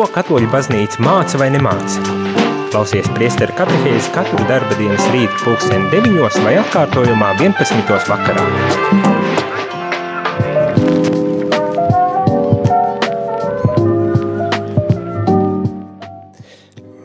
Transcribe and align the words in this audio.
Ko 0.00 0.06
katoļu 0.08 0.46
baznīca 0.48 1.02
māca 1.04 1.36
vai 1.36 1.50
nemāca? 1.52 2.00
Klausies 2.72 3.04
priesteru 3.12 3.52
katehēzi 3.52 4.08
katru 4.14 4.46
darba 4.48 4.72
dienas 4.78 5.02
rītu 5.12 5.42
pulksteni 5.42 5.90
9 5.92 6.38
vai 6.40 6.54
atkārtojumā 6.56 7.34
11. 7.36 7.90
vakarā. 8.08 8.46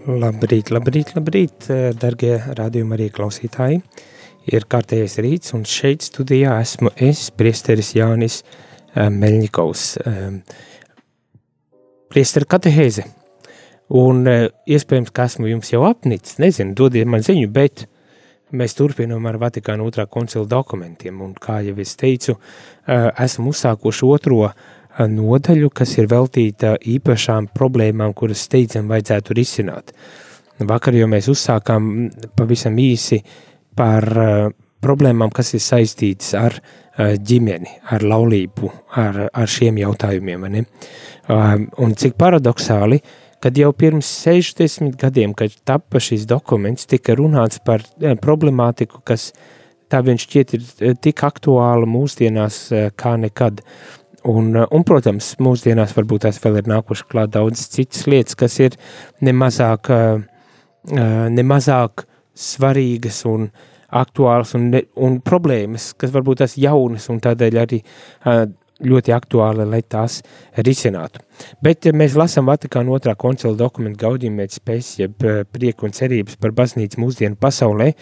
Labrīt, 0.08 0.72
labrīt, 0.72 1.12
labrīt, 1.18 1.68
dargie 2.00 2.38
rādījuma 2.62 2.96
arī 2.96 3.10
klausītāji. 3.18 3.82
Ir 4.56 4.70
kārtējais 4.72 5.18
rīts 5.26 5.52
un 5.60 5.68
šeit 5.68 6.08
studijā 6.08 6.56
esmu 6.64 6.96
es, 6.96 7.26
priesteris 7.36 7.92
Jānis 8.00 8.40
eh, 8.46 9.12
Meļņikovs. 9.12 9.86
Uh, 10.06 10.72
priesteru 12.16 12.48
katehēzi. 12.50 13.06
Un 13.96 14.24
uh, 14.26 14.48
iespējams, 14.66 15.12
ka 15.14 15.28
esmu 15.30 15.52
jums 15.52 15.74
jau 15.74 15.84
apnicis, 15.86 16.40
nezinu, 16.42 16.74
dodiet 16.78 17.10
man 17.10 17.22
ziņu, 17.26 17.52
bet 17.54 17.86
mēs 18.56 18.78
turpinām 18.78 19.28
ar 19.30 19.38
Vatikāna 19.42 19.86
otrā 19.86 20.08
koncila 20.10 20.48
dokumentiem. 20.50 21.20
Un, 21.22 21.36
kā 21.38 21.60
jau 21.66 21.76
es 21.84 21.94
teicu, 22.00 22.38
uh, 22.40 23.12
esmu 23.22 23.52
uzsākuši 23.54 24.10
otro 24.10 24.42
uh, 24.48 24.56
nodaļu, 25.12 25.70
kas 25.76 25.98
ir 26.00 26.10
veltīta 26.12 26.76
īpašām 26.80 27.52
problēmām, 27.56 28.16
kuras 28.16 28.46
steidzam 28.48 28.88
vajadzētu 28.92 29.36
risināt. 29.36 29.92
Vakar 30.66 30.96
jau 30.96 31.08
mēs 31.12 31.28
uzsākām 31.32 31.90
pavisam 32.38 32.78
īsi 32.80 33.20
par 33.76 34.08
problēmām, 34.84 35.32
kas 35.34 35.54
ir 35.56 35.64
saistītas 35.64 36.34
ar 36.40 36.58
uh, 36.60 37.14
ģimeni, 37.16 37.78
ar 37.96 38.04
laulību, 38.06 38.72
ar, 39.02 39.28
ar 39.32 39.52
šiem 39.52 39.80
jautājumiem. 39.82 40.50
Ne? 40.52 40.66
Um, 41.32 41.70
un 41.82 41.96
cik 41.98 42.18
paradoxāli, 42.20 43.02
kad 43.46 43.58
jau 43.58 43.70
pirms 43.78 44.08
60 44.26 44.96
gadiem, 44.98 45.36
kad 45.38 45.54
tappa 45.70 46.00
šis 46.02 46.24
dokuments, 46.30 46.88
tika 46.90 47.14
runāts 47.14 47.60
par 47.62 47.84
eh, 48.02 48.16
problemātiku, 48.18 49.04
kas 49.06 49.30
tā 49.92 50.00
viņš 50.06 50.26
šķiet 50.26 50.56
ir 50.58 50.64
eh, 50.66 50.96
tik 50.98 51.22
aktuāla 51.28 51.86
mūsdienās 51.86 52.58
eh, 52.74 52.88
kā 52.98 53.14
nekad. 53.22 53.62
Un, 54.26 54.50
un, 54.58 54.82
protams, 54.82 55.36
mūsdienās 55.38 55.94
varbūt 55.94 56.24
tās 56.26 56.42
vēl 56.42 56.64
ir 56.64 56.72
nākuši 56.72 57.06
klāt 57.12 57.36
daudz 57.36 57.68
citas 57.70 58.08
lietas, 58.10 58.34
kas 58.34 58.56
ir 58.58 58.74
nemazāk, 59.22 59.92
nemazāk 60.90 62.08
svarīgas 62.34 63.20
un 63.30 63.52
aktuālas 63.96 64.54
un, 64.58 64.70
un 64.96 65.18
problēmas, 65.24 65.94
kas 66.00 66.14
varbūt 66.16 66.44
tās 66.44 66.58
jaunas 66.60 67.10
un 67.12 67.22
tādēļ 67.24 67.60
arī 67.64 67.82
ļoti 68.84 69.14
aktuāli, 69.16 69.66
lai 69.70 69.82
tās 69.88 70.20
risinātu. 70.66 71.22
Bet 71.64 71.88
mēs 71.96 72.18
lasām 72.20 72.50
Vatikāna 72.50 72.92
otrā 72.96 73.16
koncila 73.16 73.56
dokumentu 73.56 74.02
gaudījumēc 74.04 74.58
spējas, 74.60 74.92
jeb 75.00 75.26
prieku 75.52 75.88
un 75.88 75.96
cerības 75.96 76.36
par 76.42 76.52
baznīcu 76.58 77.00
mūsdienu 77.04 77.40
pasaulē, 77.40 77.94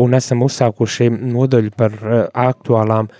un 0.00 0.16
esam 0.16 0.44
uzsākuši 0.46 1.10
nodaļu 1.12 1.74
par 1.76 1.98
aktuālām 2.46 3.12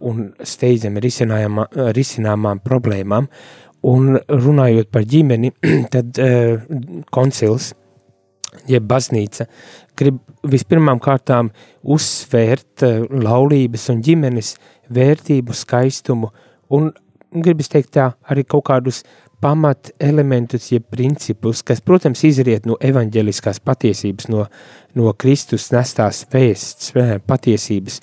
un 0.00 0.30
steidzami 0.40 1.04
risināmām 1.04 2.64
problēmām. 2.64 3.28
Un 3.86 4.16
runājot 4.16 4.88
par 4.90 5.04
ģimeni, 5.06 5.52
tad 5.94 6.16
koncils, 7.12 7.74
jeb 8.68 8.86
baznīca, 8.88 9.46
grib 9.96 10.20
vispirmām 10.46 11.00
kārtām 11.02 11.50
uzsvērt 11.82 12.84
laulības 13.10 13.88
un 13.92 14.02
ģimenes 14.04 14.54
vērtību, 14.92 15.54
skaistumu 15.56 16.32
un 16.76 16.90
gribas 17.42 17.70
teikt 17.72 17.94
tā, 17.96 18.10
arī 18.30 18.44
kaut 18.48 18.66
kādus 18.70 19.02
pamat 19.42 19.90
elementus, 20.00 20.70
jeb 20.72 20.86
principus, 20.90 21.60
kas, 21.66 21.82
protams, 21.84 22.22
izriet 22.24 22.66
no 22.68 22.78
evaņģeliskās 22.80 23.60
patiesības, 23.66 24.30
no, 24.32 24.46
no 24.96 25.12
Kristus 25.20 25.68
nestās 25.74 26.22
vēsts, 26.32 26.94
patiesības, 27.28 28.00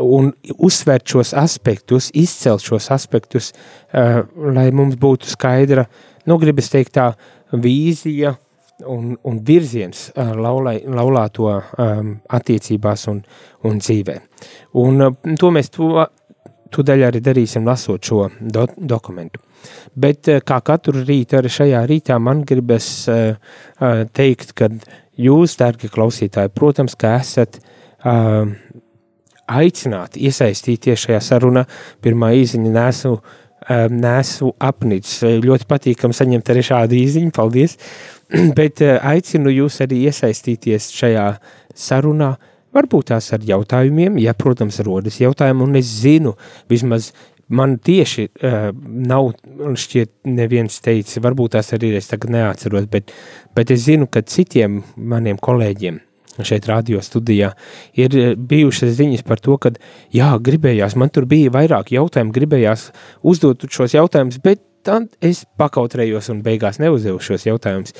un 0.00 0.30
uzsvērt 0.56 1.12
šos 1.12 1.34
aspektus, 1.36 2.08
izcelt 2.16 2.64
šos 2.64 2.88
aspektus, 2.94 3.52
uh, 3.52 4.22
lai 4.56 4.70
mums 4.72 4.96
būtu 5.00 5.28
skaidra, 5.34 5.84
nu, 6.26 6.38
gribas 6.40 6.72
teikt 6.72 6.96
tā, 6.96 7.10
vīzija 7.52 8.32
un, 8.86 9.12
un 9.28 9.38
virziens 9.46 10.08
uh, 10.14 10.32
laulai, 10.36 10.78
laulāto 10.86 11.48
um, 11.52 12.16
attiecībās 12.38 13.06
un, 13.12 13.22
un 13.68 13.78
dzīvē. 13.82 14.18
Un 14.82 15.06
uh, 15.08 15.36
to 15.38 15.52
mēs 15.54 15.72
to 15.74 15.94
Tūdaļ 16.72 17.02
arī 17.04 17.20
darīsim 17.20 17.66
lasot 17.68 18.00
šo 18.08 18.30
do 18.40 18.62
dokumentu. 18.76 19.42
Bet 19.92 20.28
kā 20.48 20.56
katru 20.64 21.02
rītu, 21.04 21.36
arī 21.38 21.50
šajā 21.52 21.82
rītā 21.88 22.16
man 22.16 22.40
gribas 22.48 22.86
uh, 23.12 23.34
uh, 23.36 24.04
teikt, 24.16 24.54
ka 24.56 24.70
jūs, 25.20 25.58
dārgi 25.60 25.90
klausītāji, 25.92 26.52
protams, 26.56 26.96
ka 26.96 27.12
esat 27.18 27.60
uh, 27.60 28.48
aicināti 29.52 30.24
iesaistīties 30.28 31.04
šajā 31.06 31.20
sarunā. 31.28 31.66
Pirmā 32.02 32.32
īziņa 32.40 32.72
nesu, 32.72 33.18
um, 33.62 33.98
nesu 34.02 34.52
apnicis. 34.62 35.22
Ļoti 35.44 35.68
patīkam 35.70 36.14
saņemt 36.16 36.52
arī 36.52 36.64
šādu 36.66 36.98
īziņu, 36.98 37.34
paldies. 37.36 37.78
Bet 38.58 38.84
uh, 38.84 38.98
aicinu 39.12 39.52
jūs 39.52 39.80
arī 39.84 40.04
iesaistīties 40.08 40.90
šajā 40.96 41.28
sarunā, 41.78 42.34
Varbūt 42.72 43.10
tās 43.10 43.26
ar 43.36 43.42
jautājumiem, 43.44 44.14
ja, 44.22 44.32
protams, 44.32 44.78
rodas 44.86 45.18
jautājumi, 45.20 45.60
un 45.66 45.76
es 45.76 45.90
zinu, 46.00 46.30
vismaz 46.72 47.10
man 47.52 47.74
tieši 47.84 48.24
uh, 48.30 48.70
nav, 49.12 49.34
šķiet, 49.76 50.12
neviens 50.32 50.80
teicis, 50.80 51.20
varbūt 51.20 51.52
tās 51.58 51.74
arī 51.76 51.92
es 51.98 52.08
tagad 52.08 52.32
neatceros, 52.32 52.88
bet, 52.92 53.12
bet 53.52 53.74
es 53.76 53.84
zinu, 53.90 54.08
ka 54.08 54.24
citiem 54.24 54.80
maniem 54.96 55.36
kolēģiem 55.36 56.00
šeit 56.40 56.66
radio 56.70 57.02
studijā 57.04 57.52
ir 57.98 58.36
bijušas 58.36 58.96
ziņas 58.96 59.24
par 59.28 59.40
to, 59.44 59.58
ka, 59.60 59.74
jā, 60.14 60.32
gribējās, 60.40 60.96
man 60.96 61.12
tur 61.12 61.26
bija 61.28 61.52
vairāk 61.52 61.92
jautājumu, 61.92 62.32
gribējās 62.32 62.90
uzdot 63.22 63.66
šos 63.68 63.96
jautājumus, 63.98 64.40
bet 64.44 64.64
tad 64.82 65.12
es 65.22 65.44
pakautrējos 65.60 66.30
un 66.32 66.42
beigās 66.44 66.80
neuzdevu 66.82 67.20
šos 67.22 67.46
jautājumus. 67.46 67.94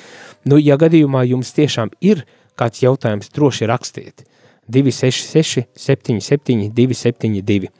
Nu, 0.48 0.58
ja 0.58 0.78
gadījumā 0.80 1.24
jums 1.28 1.52
tiešām 1.56 1.92
ir 2.00 2.24
kāds 2.58 2.82
jautājums, 2.82 3.30
droši 3.34 3.68
rakstiet. 3.70 4.24
266, 4.72 5.66
77, 5.76 6.70
272. 6.74 7.70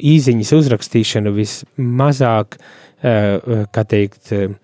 Īziņas 0.00 0.52
uzrakstīšana 0.56 1.32
vismazāk, 1.34 2.56
eh, 3.02 3.66
kā 3.72 3.84
teikt, 3.84 4.32
eh, 4.32 4.56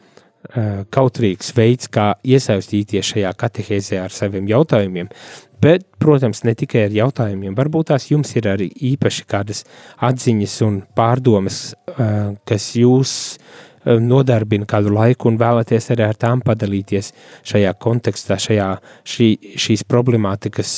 kautrīgs 0.93 1.53
veids, 1.57 1.89
kā 1.93 2.13
iesaistīties 2.27 3.13
šajā 3.15 3.33
katehēzē 3.39 4.03
ar 4.03 4.15
saviem 4.15 4.49
jautājumiem. 4.51 5.11
Bet, 5.63 5.85
protams, 6.03 6.43
ne 6.43 6.57
tikai 6.59 6.89
ar 6.89 6.95
jautājumiem, 6.97 7.55
varbūt 7.55 7.93
tās 7.93 8.09
jums 8.11 8.33
ir 8.35 8.49
arī 8.51 8.67
īpaši 8.93 9.27
kādas 9.31 9.63
atziņas 10.03 10.57
un 10.67 10.81
pārdomas, 10.99 11.61
eh, 11.95 12.33
kas 12.45 12.73
jūs 12.75 13.13
Eh, 13.83 13.99
nodarbina 13.99 14.67
kādu 14.69 14.93
laiku 14.95 15.27
un 15.27 15.37
vēlaties 15.41 15.89
arī 15.91 16.05
ar 16.07 16.19
tām 16.19 16.43
padalīties 16.47 17.09
šajā 17.51 17.73
kontekstā, 17.83 18.37
šajā, 18.39 18.69
šī, 19.03 19.29
šīs 19.59 19.83
problemātikas 19.91 20.75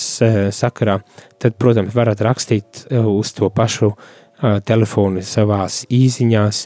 sakarā, 0.57 1.03
tad, 1.37 1.59
protams, 1.61 1.93
varat 1.93 2.23
rakstīt 2.25 2.87
uz 2.89 3.35
to 3.37 3.51
pašu 3.53 3.91
uh, 3.93 4.07
telefonu 4.67 5.23
savās 5.25 5.83
īziņās, 5.93 6.65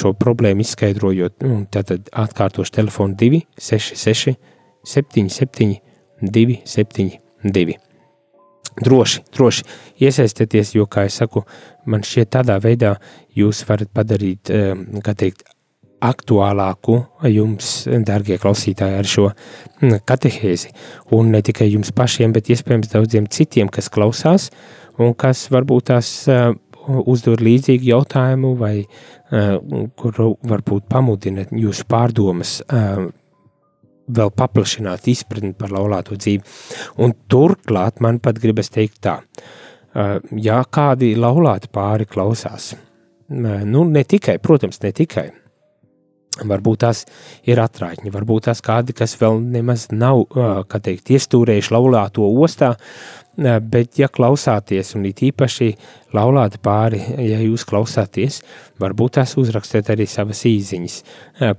šo 0.00 0.12
problēmu 0.20 0.64
izskaidrojot, 0.64 1.46
un 1.48 1.64
tad 1.72 1.92
atkārtošu 2.12 2.76
telefonu 2.80 3.16
266 3.20 4.36
77 4.84 5.80
272 6.20 7.78
droši, 8.84 9.22
droši 9.36 9.64
iesaistieties, 10.02 10.74
jo, 10.74 10.86
kā 10.90 11.06
jau 11.06 11.14
saku, 11.14 11.44
man 11.86 12.04
šķiet, 12.06 12.30
tādā 12.34 12.58
veidā 12.62 12.94
jūs 13.36 13.62
varat 13.68 13.92
padarīt, 13.94 14.50
kā 15.04 15.14
teikt, 15.18 15.44
aktuālāku 16.04 16.98
jums, 17.32 17.68
darbie 18.04 18.36
klausītāji, 18.40 18.96
ar 19.00 19.08
šo 19.08 19.28
katehēzi. 20.04 20.74
Un 21.16 21.30
ne 21.32 21.40
tikai 21.44 21.70
jums 21.70 21.94
pašiem, 21.96 22.34
bet 22.34 22.50
iespējams 22.52 22.92
daudziem 22.92 23.28
citiem, 23.32 23.70
kas 23.72 23.88
klausās 23.92 24.50
un 25.02 25.14
kas 25.18 25.46
varbūt 25.52 25.90
tās 25.90 26.12
uh, 26.30 26.52
uzdod 26.84 27.42
līdzīgu 27.44 27.90
jautājumu 27.90 28.54
vai 28.60 28.76
uh, 28.84 29.58
kur 29.98 30.22
varbūt 30.44 30.88
pamudina 30.90 31.46
jūsu 31.50 31.86
pārdomas 31.90 32.58
uh, 32.66 33.06
vēl 34.04 34.32
paplašināt 34.36 35.08
izpratni 35.08 35.54
par 35.56 35.72
laulāto 35.72 36.18
dzīvi. 36.18 36.42
Un 37.00 37.14
turklāt 37.30 38.02
man 38.04 38.20
pat 38.20 38.36
gribas 38.42 38.68
teikt 38.68 38.98
tā, 39.06 39.14
ja 40.44 40.58
kādi 40.68 41.14
laulāti 41.16 41.70
pāri 41.72 42.04
klausās, 42.04 42.74
nu 43.30 43.86
ne 43.88 44.02
tikai, 44.04 44.36
protams, 44.44 44.82
ne 44.84 44.92
tikai, 44.92 45.30
Varbūt 46.34 46.80
tās 46.82 47.04
ir 47.46 47.60
atrāņi, 47.62 48.10
varbūt 48.10 48.48
tās 48.48 48.62
kādi, 48.64 48.94
kas 48.96 49.12
vēl 49.20 49.38
nemaz 49.54 49.86
nav, 49.94 50.24
kā 50.66 50.80
teikt, 50.82 51.12
iestūrējuši 51.14 51.70
laulāto 51.70 52.26
ostā, 52.42 52.72
bet 53.36 54.00
ja 54.00 54.08
klausāties, 54.10 54.90
un 54.98 55.06
it 55.06 55.22
īpaši 55.28 55.68
laulāti 56.14 56.58
pāri, 56.62 56.98
ja 57.22 57.38
jūs 57.38 57.62
klausāties, 57.70 58.40
varbūt 58.82 59.20
tās 59.20 59.36
uzrakstiet 59.38 59.92
arī 59.94 60.08
savas 60.10 60.42
īziņas 60.50 60.96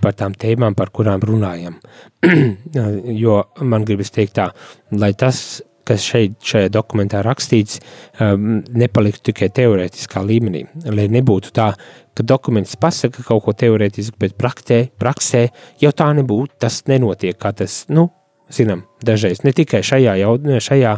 par 0.01 0.17
tām 0.19 0.35
tēmām, 0.35 0.75
par 0.75 0.91
kurām 0.91 1.23
runājam. 1.23 1.79
jo 3.23 3.39
man 3.63 3.87
gribas 3.87 4.11
teikt 4.11 4.35
tā, 4.41 4.49
lai 4.91 5.13
tas 5.15 5.61
kas 5.87 6.05
šeit, 6.05 6.37
šajā 6.45 6.71
dokumentā 6.73 7.21
rakstīts, 7.25 7.79
um, 8.23 8.59
nepaliktu 8.75 9.31
tikai 9.31 9.51
teorētiskā 9.55 10.23
līmenī. 10.25 10.65
Lai 10.89 11.07
nebūtu 11.11 11.53
tā, 11.55 11.71
ka 12.15 12.25
dokuments 12.25 12.77
pasaka 12.81 13.25
kaut 13.27 13.45
ko 13.45 13.55
teorētisku, 13.57 14.17
bet 14.21 14.35
praktē, 14.39 14.85
praksē 15.01 15.47
jau 15.81 15.93
tā 15.95 16.11
nebūtu, 16.17 16.57
tas 16.65 16.81
nenotiek, 16.89 17.37
kā 17.39 17.53
tas, 17.55 17.83
nu, 17.93 18.09
zinām, 18.53 18.85
dažreiz 19.05 19.43
ne 19.45 19.55
tikai 19.55 19.83
šajā, 19.85 20.17
jau, 20.21 20.35
šajā 20.69 20.93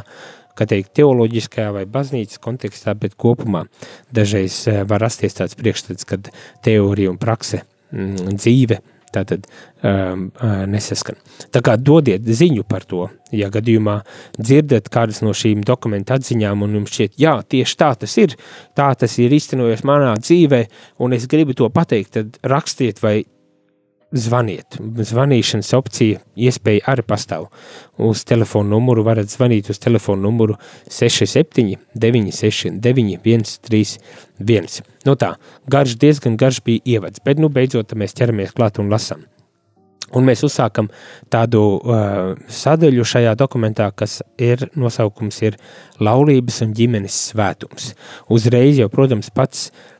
kā 0.58 0.66
teikt, 0.66 0.96
teoloģiskajā 0.98 1.72
vai 1.76 1.86
baznīcas 1.86 2.42
kontekstā, 2.42 2.96
bet 2.98 3.18
kopumā 3.20 3.68
dažreiz 4.14 4.64
uh, 4.72 4.84
var 4.90 5.04
rasties 5.06 5.38
tāds 5.38 5.58
priekšstats, 5.60 6.08
kad 6.10 6.32
teorija 6.66 7.14
un 7.14 7.20
prakse 7.22 7.62
mm, 7.92 8.38
dzīve 8.40 8.82
tātad 9.18 9.48
um, 9.48 10.28
uh, 10.38 10.64
nesaskan. 10.70 11.20
Tā 11.54 11.62
kā 11.66 11.78
dodiet 11.78 12.26
ziņu 12.26 12.66
par 12.70 12.86
to, 12.88 13.08
ja 13.36 13.52
gadījumā 13.54 14.00
dzirdat 14.40 14.92
kādas 14.94 15.24
no 15.26 15.34
šīm 15.36 15.66
dokumentu 15.68 16.16
atziņām 16.18 16.66
un 16.66 16.80
jums 16.80 16.94
šķiet, 16.94 17.18
jā, 17.22 17.38
tieši 17.44 17.80
tā 17.80 17.94
tas 18.04 18.18
ir, 18.22 18.38
tā 18.78 18.92
tas 19.00 19.18
ir 19.22 19.34
iztenojies 19.38 19.86
manā 19.88 20.14
dzīvē, 20.22 20.64
un 21.04 21.18
es 21.18 21.28
gribu 21.30 21.58
to 21.58 21.70
pateikt, 21.74 22.16
tad 22.18 22.40
rakstiet 22.48 23.04
vai 23.04 23.20
zvaniet. 24.12 24.78
Zvanīšanas 24.80 25.74
opcija, 25.78 26.22
iespēja 26.40 26.86
arī 26.94 27.04
pastāv. 27.08 27.48
Uz 28.00 28.24
telefonu 28.28 28.76
numuru 28.76 29.04
varat 29.08 29.32
zvanīt 29.32 29.72
uz 29.74 29.80
telefonu 29.84 30.28
numuru 30.30 30.58
67 30.90 31.78
969 31.96 33.18
131. 33.26 34.84
Nu 35.08 35.16
tā, 35.20 35.34
garš 35.68 35.98
diezgan 36.00 36.38
garš 36.40 36.62
bija 36.64 36.84
ievads, 36.98 37.24
bet 37.24 37.42
nu 37.42 37.50
beidzot 37.50 37.96
mēs 37.96 38.16
ķeramies 38.18 38.56
klāt 38.56 38.80
un 38.80 38.92
lasam. 38.94 39.26
Un 40.16 40.24
mēs 40.24 40.40
uzsākam 40.48 40.88
tādu 41.28 41.62
uh, 41.76 42.38
sadaļu 42.48 43.04
šajā 43.04 43.34
dokumentā, 43.36 43.90
kas 43.92 44.22
ir 44.40 44.70
nosaukums 44.80 45.42
ir 45.44 45.58
laulības 46.00 46.62
un 46.64 46.72
ģimenes 46.78 47.18
svētums. 47.34 47.90
Uzreiz 48.32 48.80
jau, 48.80 48.88
protams, 48.94 49.28
pats 49.36 49.68
uh, 49.68 49.97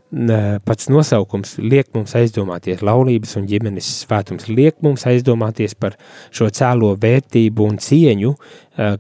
pats 0.68 0.88
nosaukums 0.88 1.58
liek 1.60 1.90
mums 1.96 2.16
aizdomāties, 2.16 2.84
laulības 2.86 3.36
un 3.40 3.48
ģimenes 3.50 3.90
svētums 4.06 4.48
liek 4.48 4.78
mums 4.86 5.04
aizdomāties 5.10 5.76
par 5.76 5.98
šo 6.32 6.48
cēlo 6.54 6.94
vērtību 7.02 7.68
un 7.68 7.80
cieņu, 7.84 8.34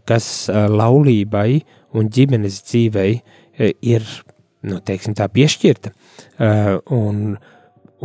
kas 0.08 0.28
laulībai 0.52 1.62
un 1.96 2.10
ģimenes 2.12 2.60
dzīvei 2.68 3.22
ir, 3.88 4.10
nu, 4.68 4.82
teiksim 4.84 5.16
tā, 5.16 5.30
piešķirta. 5.32 5.94
Un, 6.92 7.38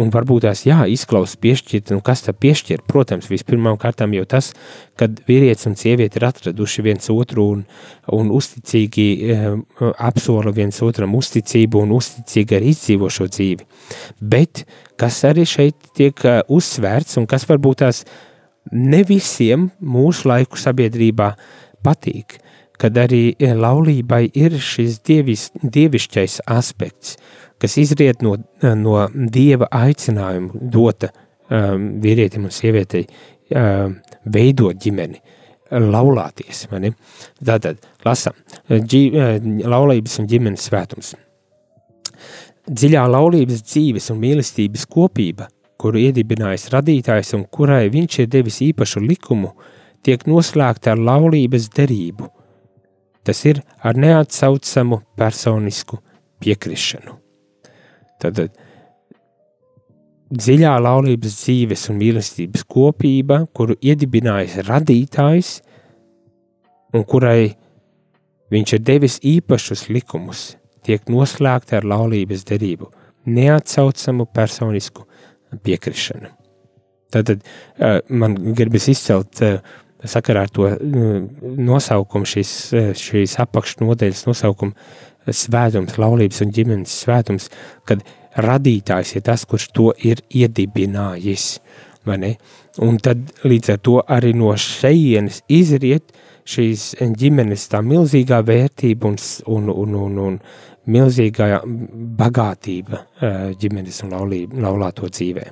Un 0.01 0.09
varbūt 0.09 0.47
tās, 0.47 0.63
jā, 0.65 0.79
izklausās 0.89 1.37
piešķirt, 1.43 1.91
un 1.93 2.01
kas 2.05 2.23
tā 2.25 2.33
piešķir? 2.33 2.81
Protams, 2.89 3.27
vispirmām 3.29 3.77
kārtām 3.81 4.15
jau 4.17 4.25
tas, 4.25 4.55
kad 4.97 5.19
vīrietis 5.29 5.69
un 5.69 5.77
sieviete 5.77 6.17
ir 6.17 6.25
atraduši 6.31 6.85
viens 6.87 7.11
otru 7.13 7.45
un, 7.59 7.67
un 8.17 8.31
uzticīgi 8.33 9.07
eh, 9.35 9.45
apsola 10.01 10.55
viens 10.57 10.81
otram 10.85 11.13
uzticību 11.19 11.85
un 11.85 11.93
uzticīgi 11.99 12.57
arī 12.57 12.73
izdzīvo 12.73 13.13
šo 13.13 13.29
dzīvi. 13.29 13.69
Bet 14.33 14.65
kas 14.97 15.21
arī 15.29 15.45
šeit 15.49 15.93
tiek 15.97 16.25
uh, 16.25 16.41
uzsvērts 16.53 17.19
un 17.21 17.29
kas 17.29 17.45
varbūt 17.49 17.83
tās 17.83 18.05
ne 18.73 19.03
visiem 19.05 19.69
mūsu 19.81 20.29
laiku 20.31 20.61
sabiedrībā 20.61 21.33
patīk, 21.83 22.39
kad 22.83 22.99
arī 22.99 23.23
eh, 23.39 23.55
laulībai 23.55 24.25
ir 24.35 24.59
šis 24.59 24.99
dievis, 25.07 25.51
dievišķais 25.63 26.43
aspekts– 26.51 27.17
kas 27.63 27.79
izriet 27.79 28.23
no, 28.27 28.37
no 28.79 28.97
dieva 29.13 29.69
aicinājuma 29.71 30.65
dota 30.75 31.13
um, 31.13 31.87
vīrietim 32.03 32.49
un 32.49 32.55
sievietei 32.55 33.05
um, 33.07 33.95
veidot 34.35 34.81
ģimeni, 34.83 35.21
laulāties. 35.73 36.67
Tātad, 37.39 37.79
lasām, 38.07 38.39
ģi, 38.69 39.03
uh, 39.15 39.37
laulības 39.71 40.19
un 40.21 40.31
ģimenes 40.33 40.67
svētums. 40.69 41.15
Dziļā 42.67 43.07
laulības 43.11 43.63
dzīves 43.67 44.11
un 44.15 44.21
mīlestības 44.23 44.87
kopība, 44.91 45.49
kuru 45.83 46.03
iedibinājis 46.03 46.69
radītājs 46.75 47.33
un 47.39 47.47
kurai 47.51 47.89
viņš 47.95 48.21
ir 48.23 48.31
devis 48.31 48.61
īpašu 48.63 49.03
likumu, 49.03 49.55
tiek 50.03 50.27
noslēgta 50.31 50.95
ar 50.95 51.03
laulības 51.11 51.71
derību. 51.75 52.31
Tas 53.23 53.45
ir 53.47 53.63
ar 53.83 53.99
neatsaucamu 53.99 55.01
personisku 55.19 56.01
piekrišanu. 56.43 57.15
Tad 58.23 58.41
dziļā 60.33 60.73
laulības 60.83 61.37
dzīves 61.43 61.89
un 61.93 62.01
mīlestības 62.01 62.65
kopība, 62.71 63.45
kuru 63.55 63.77
iedibinājis 63.81 64.63
radītājs 64.67 65.53
un 66.97 67.05
kurai 67.09 67.53
viņš 68.53 68.75
ir 68.77 68.85
devis 68.85 69.19
īpašus 69.25 69.89
likumus, 69.93 70.53
tiek 70.85 71.07
noslēgta 71.13 71.79
ar 71.79 71.89
laulības 71.89 72.47
derību, 72.49 72.91
neatsaucamu 73.27 74.27
personisku 74.35 75.07
piekrišanu. 75.63 76.33
Tad 77.13 77.35
man 78.09 78.39
gribas 78.57 78.89
izcelt 78.89 79.41
sakarā 80.09 80.47
ar 80.47 80.53
to 80.53 80.69
nosaukumu, 80.83 82.27
šīs, 82.29 82.53
šīs 82.99 83.37
apakšnodeļas 83.45 84.27
nosaukumu 84.29 84.75
svētums, 85.31 85.99
laulības 86.03 86.43
un 86.43 86.51
ģimenes 86.55 86.97
svētums, 87.05 87.49
kad 87.87 88.03
radītājs 88.43 89.17
ir 89.17 89.27
tas, 89.27 89.45
kurš 89.47 89.69
to 89.77 89.93
ir 90.03 90.23
iedibinājis. 90.33 91.47
Un 92.83 92.99
tad 93.05 93.31
līdz 93.47 93.75
ar 93.77 93.81
to 93.85 94.01
arī 94.11 94.33
no 94.35 94.51
šejienes 94.59 95.43
izriet 95.53 96.11
šīs 96.49 96.93
ģimenes 96.99 97.69
tā 97.71 97.79
milzīgā 97.87 98.41
vērtība 98.47 99.13
un, 99.13 99.19
un, 99.47 99.69
un, 99.71 99.95
un, 100.07 100.19
un 100.27 100.39
milzīgā 100.91 101.61
bagātība 102.19 103.05
ģimenes 103.61 104.03
un 104.03 104.17
laulība, 104.17 104.59
laulāto 104.65 105.07
dzīvē. 105.07 105.47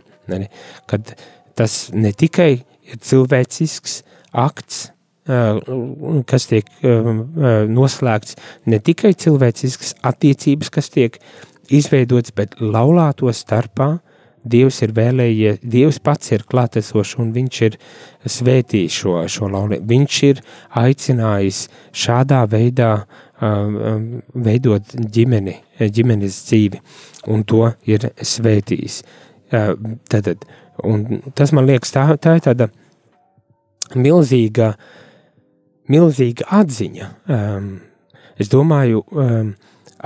Kad 0.91 1.15
tas 1.59 1.77
ne 1.95 2.11
tikai 2.17 2.53
ir 2.59 2.99
cilvēcisks 2.99 4.01
akts, 4.33 4.91
kas 6.27 6.47
tiek 6.51 6.67
noslēgts, 7.71 8.37
ne 8.67 8.81
tikai 8.83 9.13
cilvēciskas 9.15 9.93
attiecības, 10.11 10.71
kas 10.75 10.91
tiek 10.91 11.19
izveidotas, 11.71 12.35
bet 12.35 12.57
laulāto 12.61 13.31
starpā 13.35 13.99
Dievs 14.41 14.79
ir 14.81 14.95
vēlējies, 14.97 15.59
Dievs 15.61 15.99
pats 16.01 16.31
ir 16.33 16.47
klātesošs 16.49 17.19
un 17.21 17.33
viņš 17.35 17.59
ir 17.67 17.75
svētījis 18.25 18.95
šo, 19.03 19.17
šo 19.29 19.51
laulību. 19.53 19.85
Viņš 19.91 20.21
ir 20.31 20.41
aicinājis 20.81 21.59
šādā 21.93 22.41
veidā 22.49 23.03
um, 23.05 24.23
veidot 24.33 24.97
ģimeni, 24.97 25.59
ģimenes 25.81 26.41
dzīvi, 26.49 26.81
un 27.29 27.45
to 27.45 27.67
ir 27.85 28.09
svētījis. 28.17 29.03
Uh, 29.53 29.75
tad, 30.09 30.33
un 30.89 31.21
tas 31.37 31.53
man 31.53 31.69
liekas, 31.69 31.93
tā, 31.93 32.07
tā 32.17 32.39
ir 32.39 32.47
tāda 32.49 32.71
milzīga 33.99 34.75
milzīga 35.91 36.47
atziņa. 36.61 37.09
Um, 37.27 37.71
es 38.39 38.51
domāju, 38.53 39.03
um, 39.11 39.55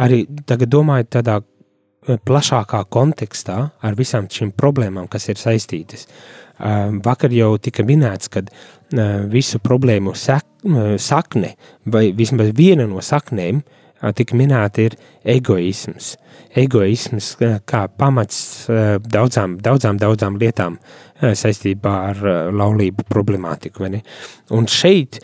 arī 0.00 0.24
tagad 0.48 0.72
domāju 0.72 1.10
tādā 1.18 1.40
uh, 1.42 2.16
plašākā 2.24 2.84
kontekstā 2.88 3.58
ar 3.84 3.98
visām 3.98 4.30
šīm 4.32 4.54
problēmām, 4.56 5.10
kas 5.12 5.28
ir 5.28 5.40
saistītas. 5.40 6.08
Um, 6.54 7.02
vakar 7.04 7.34
jau 7.34 7.52
tika 7.58 7.84
minēts, 7.84 8.30
ka 8.32 8.44
uh, 8.46 9.24
visu 9.30 9.60
problēmu 9.60 10.14
sak, 10.16 10.46
uh, 10.64 10.94
sakne, 10.96 11.54
vai 11.84 12.06
vismaz 12.16 12.54
viena 12.56 12.88
no 12.88 13.04
saknēm, 13.04 13.60
uh, 13.60 13.83
tika 14.12 14.36
minēta 14.36 14.84
ir 14.84 14.98
egoisms. 15.36 16.14
Egoisms 16.54 17.32
uh, 17.40 17.56
kā 17.66 17.86
pamats 17.88 18.68
uh, 18.68 18.98
daudzām, 19.00 19.58
daudzām, 19.64 20.00
daudzām 20.02 20.38
lietām 20.40 20.78
saistībā 21.24 21.92
ar 22.10 22.18
laulību 22.52 23.06
problemātiku. 23.08 23.86
Un 24.52 24.66
šeit 24.68 25.20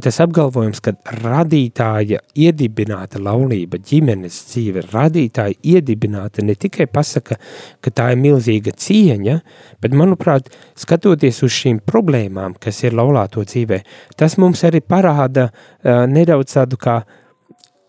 tas 0.00 0.18
apgalvojums, 0.22 0.80
ka 0.80 0.94
radītāja 1.18 2.22
iedibināta 2.38 3.20
laulība, 3.22 3.80
ģimenes 3.82 4.38
dzīve, 4.48 4.84
radītāja 4.92 5.58
iedibināta 5.74 6.44
ne 6.46 6.54
tikai 6.56 6.86
pasaka, 6.90 7.36
ka 7.82 7.90
tā 7.90 8.12
ir 8.14 8.20
milzīga 8.22 8.72
cieņa, 8.72 9.38
bet, 9.82 9.96
manuprāt, 9.96 10.52
skatoties 10.78 11.42
uz 11.44 11.52
šīm 11.56 11.82
problēmām, 11.88 12.56
kas 12.62 12.82
ir 12.86 12.96
laulāto 12.96 13.44
dzīvē, 13.44 13.82
tas 14.16 14.38
mums 14.40 14.64
arī 14.68 14.80
parāda 14.80 15.50
uh, 15.50 16.06
nedaudz 16.08 16.56
tādu 16.56 16.80
kā 16.80 17.02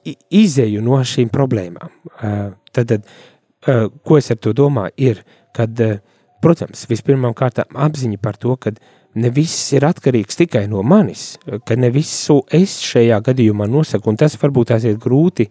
izēju 0.05 0.81
no 0.83 0.99
šīm 1.07 1.31
problēmām. 1.33 1.93
Uh, 2.13 2.41
tad, 2.75 2.97
uh, 2.97 3.85
ko 4.03 4.19
es 4.19 4.31
ar 4.33 4.41
to 4.43 4.53
domāju, 4.57 4.95
ir, 5.11 5.23
kad 5.55 5.79
uh, 5.83 5.97
protams, 6.43 6.85
vispirmām 6.91 7.35
kārtām 7.37 7.79
apziņa 7.85 8.19
par 8.21 8.37
to, 8.41 8.55
ka 8.59 8.73
ne 9.13 9.29
viss 9.33 9.71
ir 9.75 9.85
atkarīgs 9.87 10.39
tikai 10.39 10.65
no 10.69 10.81
manis, 10.83 11.37
ka 11.67 11.77
ne 11.79 11.91
visu 11.93 12.41
es 12.53 12.79
šajā 12.83 13.19
gadījumā 13.27 13.67
nosaku, 13.69 14.11
un 14.11 14.17
tas 14.19 14.35
varbūt 14.41 14.71
tās 14.73 14.87
ir 14.89 14.97
grūti 15.01 15.47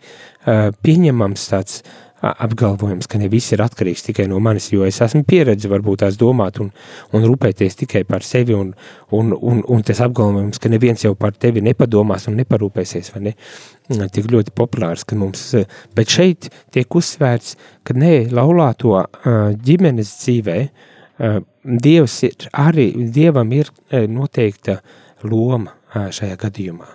pieņemams 0.83 1.45
tāds 1.53 1.83
apgalvojums, 2.23 3.09
ka 3.11 3.19
ne 3.19 3.27
viss 3.31 3.53
ir 3.55 3.63
atkarīgs 3.65 4.05
tikai 4.07 4.29
no 4.31 4.39
manis, 4.43 4.69
jo 4.71 4.87
es 4.87 5.01
esmu 5.03 5.25
pieredzi 5.27 5.71
varbūt 5.71 6.05
tās 6.05 6.19
domāt 6.21 6.61
un, 6.63 6.69
un 7.11 7.27
rūpēties 7.27 7.81
tikai 7.81 8.05
par 8.07 8.23
sevi, 8.27 8.55
un, 8.55 8.71
un, 9.11 9.33
un, 9.35 9.63
un 9.67 9.83
tas 9.87 10.01
apgalvojums, 10.07 10.61
ka 10.63 10.71
neviens 10.71 11.03
jau 11.03 11.17
par 11.19 11.35
tevi 11.35 11.65
nepadomās 11.67 12.29
un 12.31 12.39
neparūpēsies, 12.39 13.11
vai 13.17 13.25
ne, 13.27 13.35
tik 14.15 14.31
ļoti 14.31 14.55
populārs, 14.55 15.03
ka 15.09 15.19
mums, 15.19 15.45
bet 15.99 16.15
šeit 16.15 16.53
tiek 16.75 16.99
uzsvērts, 16.99 17.57
ka 17.83 17.99
nē, 17.99 18.15
laulāto 18.35 19.03
ģimenes 19.67 20.17
dzīvē, 20.23 20.59
Dievs 21.63 22.17
ir 22.27 22.49
arī, 22.59 22.89
Dievam 23.15 23.53
ir 23.55 23.69
noteikta 24.11 24.81
loma 25.29 25.77
šajā 25.93 26.39
gadījumā, 26.41 26.89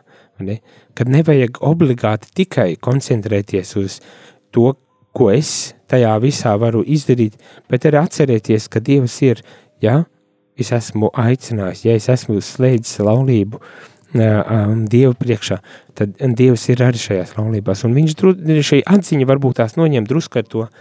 ne? 0.43 0.57
kad 0.97 1.07
nevajag 1.13 1.61
obligāti 1.63 2.33
tikai 2.41 2.71
koncentrēties 2.81 3.75
uz 3.79 4.01
to, 4.51 4.73
ko 5.17 5.31
es 5.33 5.73
tajā 5.89 6.13
visā 6.21 6.53
varu 6.59 6.83
izdarīt, 6.85 7.37
bet 7.71 7.87
arī 7.87 8.01
atcerieties, 8.03 8.69
ka 8.69 8.83
Dievs 8.83 9.17
ir, 9.25 9.43
ja? 9.83 10.03
Es 10.57 10.71
esmu 10.73 11.11
aicinājis, 11.13 11.83
ja 11.85 11.93
es 11.97 12.07
esmu 12.09 12.39
slēdzis 12.41 13.03
laulību 13.05 13.61
Dievu 14.13 15.13
priekšā, 15.19 15.59
tad 15.97 16.15
Dievs 16.39 16.63
ir 16.71 16.81
arī 16.85 17.01
šajās 17.01 17.35
laulībās, 17.37 17.83
un 17.85 17.93
viņš 17.97 18.15
šī 18.65 18.81
atziņa 18.87 19.27
varbūt 19.29 19.59
tās 19.59 19.75
noņem 19.77 20.07
drusku 20.09 20.41
ar 20.41 20.47
to 20.49 20.63
uh, 20.65 20.71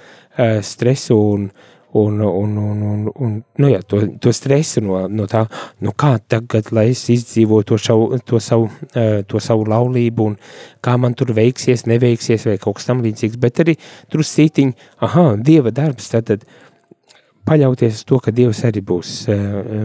stresu 0.65 1.19
un 1.35 1.49
uh, 1.51 1.76
un, 1.93 2.21
un, 2.21 2.57
un, 2.57 2.83
un, 2.83 3.07
un 3.15 3.37
nu 3.63 3.71
jā, 3.71 3.81
to, 3.89 4.03
to 4.21 4.33
stresu 4.35 4.83
no, 4.85 4.99
no 5.09 5.27
tā, 5.31 5.45
nu 5.85 5.93
kā 5.97 6.17
tagad, 6.29 6.73
lai 6.75 6.89
es 6.93 7.05
izdzīvotu 7.13 7.73
to, 7.73 7.81
šau, 7.87 8.07
to, 8.27 8.41
savu, 8.43 8.69
to 9.31 9.41
savu 9.43 9.67
laulību, 9.71 10.29
un 10.33 10.37
kā 10.85 10.97
man 11.01 11.17
tur 11.17 11.33
veiksies, 11.37 11.87
neveiksies, 11.89 12.47
vai 12.51 12.59
kaut 12.63 12.81
kas 12.81 12.91
tam 12.91 13.03
līdzīgs, 13.07 13.41
bet 13.41 13.63
arī 13.65 13.77
tur 14.13 14.25
sītiņi, 14.27 14.77
aha, 15.07 15.29
Dieva 15.47 15.73
darbs, 15.75 16.11
tad, 16.13 16.29
tad 16.29 16.47
paļauties 17.47 18.01
uz 18.01 18.09
to, 18.09 18.21
ka 18.23 18.35
Dievs 18.35 18.65
arī 18.67 18.83
būs, 18.85 19.13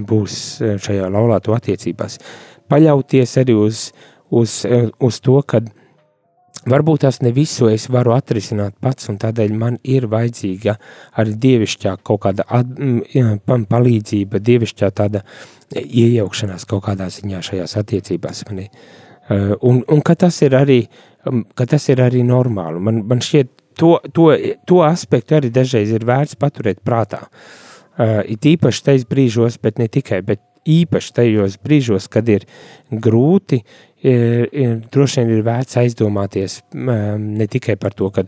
būs 0.09 0.39
šajā 0.81 1.11
laulāto 1.13 1.55
attiecībās, 1.55 2.17
paļauties 2.71 3.37
arī 3.41 3.55
uz, 3.61 3.91
uz, 4.29 4.63
uz 4.99 5.21
to, 5.21 5.37
kad 5.47 5.69
Varbūt 6.69 7.01
tās 7.01 7.17
ne 7.25 7.31
visu 7.33 7.71
es 7.71 7.87
varu 7.89 8.13
atrisināt 8.13 8.75
pats, 8.83 9.07
un 9.09 9.17
tādēļ 9.21 9.53
man 9.57 9.77
ir 9.81 10.05
vajadzīga 10.11 10.75
arī 11.21 11.33
dievišķā 11.45 11.95
kaut 12.05 12.21
kāda 12.27 12.45
at, 12.53 12.75
palīdzība, 13.71 14.41
dievišķā 14.45 14.91
tāda 14.99 15.23
iejaukšanās 15.73 16.67
kaut 16.69 16.83
kādā 16.85 17.07
ziņā 17.09 17.41
šajās 17.47 17.73
attiecībās. 17.81 18.43
Mani. 18.49 18.67
Un, 19.65 19.81
un 19.81 20.05
ka 20.05 20.15
tas 20.19 20.37
ir 20.45 20.53
arī, 20.59 20.83
ka 21.57 21.65
tas 21.65 21.89
ir 21.89 22.03
arī 22.05 22.21
normāli. 22.27 22.83
Man, 22.83 23.01
man 23.09 23.25
šķiet, 23.25 23.51
to, 23.81 23.95
to, 24.13 24.29
to 24.69 24.83
aspektu 24.85 25.39
arī 25.39 25.49
dažreiz 25.53 25.89
ir 25.95 26.05
vērts 26.05 26.37
paturēt 26.41 26.83
prātā. 26.85 27.25
It 28.29 28.45
īpaši 28.45 28.85
tais 28.85 29.09
brīžos, 29.09 29.57
bet 29.61 29.81
ne 29.81 29.89
tikai, 29.91 30.21
bet 30.25 30.43
īpaši 30.69 31.13
tajos 31.17 31.57
brīžos, 31.63 32.07
kad 32.11 32.29
ir 32.29 32.45
grūti, 32.91 33.61
ir, 34.03 34.49
ir, 34.51 34.75
droši 34.91 35.21
vien 35.21 35.37
ir 35.37 35.45
vērts 35.45 35.79
aizdomāties 35.81 36.59
ne 36.73 37.47
tikai 37.51 37.77
par 37.81 37.95
to, 37.97 38.09
ka 38.13 38.25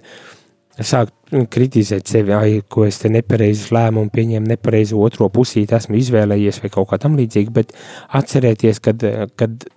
sākt 0.74 1.14
kritizēt 1.54 2.10
sevi, 2.10 2.34
ai, 2.34 2.60
ko 2.70 2.88
es 2.88 2.98
te 3.02 3.10
nepareizus 3.14 3.72
lēmumu 3.76 4.10
pieņēmu, 4.14 4.50
nepareizu 4.54 5.02
otro 5.02 5.30
pusīti 5.34 5.78
esmu 5.78 6.00
izvēlējies 6.00 6.62
vai 6.64 6.72
kaut 6.74 6.90
kā 6.90 7.00
tam 7.02 7.18
līdzīgi, 7.20 7.54
bet 7.54 7.76
atcerēties, 8.18 8.82
kad, 8.84 9.06
kad 9.38 9.68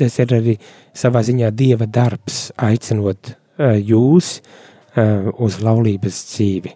tas 0.00 0.20
ir 0.24 0.36
arī 0.38 0.56
savā 0.96 1.24
ziņā 1.26 1.52
Dieva 1.56 1.88
darbs, 1.88 2.46
aicinot 2.56 3.34
jūs 3.60 4.38
uz 5.44 5.60
laulības 5.62 6.24
dzīvi 6.32 6.74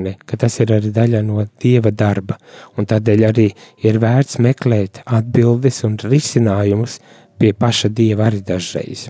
ne, 0.00 0.14
ka 0.26 0.38
tas 0.40 0.56
ir 0.60 0.72
arī 0.76 0.90
daļa 0.94 1.22
no 1.26 1.44
dieva 1.62 1.92
darba, 1.92 2.36
un 2.76 2.88
tādēļ 2.88 3.24
arī 3.30 3.46
ir 3.86 4.00
vērts 4.02 4.40
meklēt 4.44 5.02
atbildes 5.06 5.82
un 5.88 5.96
risinājumus 6.02 6.98
pie 7.38 7.52
paša 7.52 7.88
dieva 7.88 8.28
arī 8.30 8.42
dažreiz. 8.44 9.08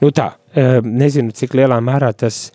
Nu 0.00 0.10
tā, 0.10 0.32
eh, 0.54 0.80
nezinu, 0.82 1.32
cik 1.32 1.54
lielā 1.58 1.80
mērā 1.80 2.12
tas 2.16 2.50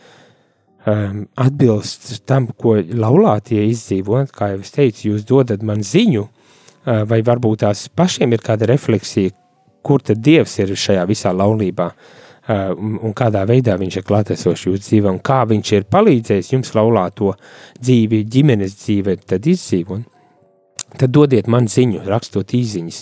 um, 0.86 1.26
atbilst 1.36 2.26
tam, 2.26 2.48
ko 2.48 2.76
laulātie 2.78 3.64
izdzīvo, 3.70 4.28
kā 4.32 4.52
jau 4.54 4.60
es 4.60 4.72
teicu, 4.72 5.08
jūs 5.10 5.26
dodat 5.26 5.64
man 5.64 5.82
ziņu, 5.82 6.22
uh, 6.22 7.02
vai 7.10 7.22
varbūt 7.26 7.64
tās 7.66 7.88
pašiem 7.90 8.34
ir 8.34 8.44
kāda 8.46 8.70
refleksija, 8.70 9.34
kur 9.82 10.02
tad 10.02 10.22
dievs 10.22 10.60
ir 10.60 10.76
šajā 10.78 11.08
visā 11.10 11.34
laulībā, 11.34 11.90
Eh, 12.46 12.72
un 12.78 13.14
kādā 13.18 13.42
veidā 13.50 13.74
viņš 13.82 13.96
ir 13.98 14.04
klātesošs 14.06 14.68
jūsu 14.68 14.84
dzīvē, 14.84 15.10
un 15.16 15.22
kā 15.26 15.40
viņš 15.50 15.70
ir 15.80 15.88
palīdzējis 15.90 16.52
jums 16.52 16.76
laulāto 16.78 17.32
dzīvi, 17.80 18.20
ģimenes 18.30 18.76
dzīve, 18.84 19.16
tad 19.26 19.48
izdzīvot. 19.50 20.04
Tad 20.96 21.12
dodiet 21.12 21.50
man 21.52 21.68
ziņu, 21.68 22.06
rakstot 22.08 22.54
īsiņas 22.56 23.02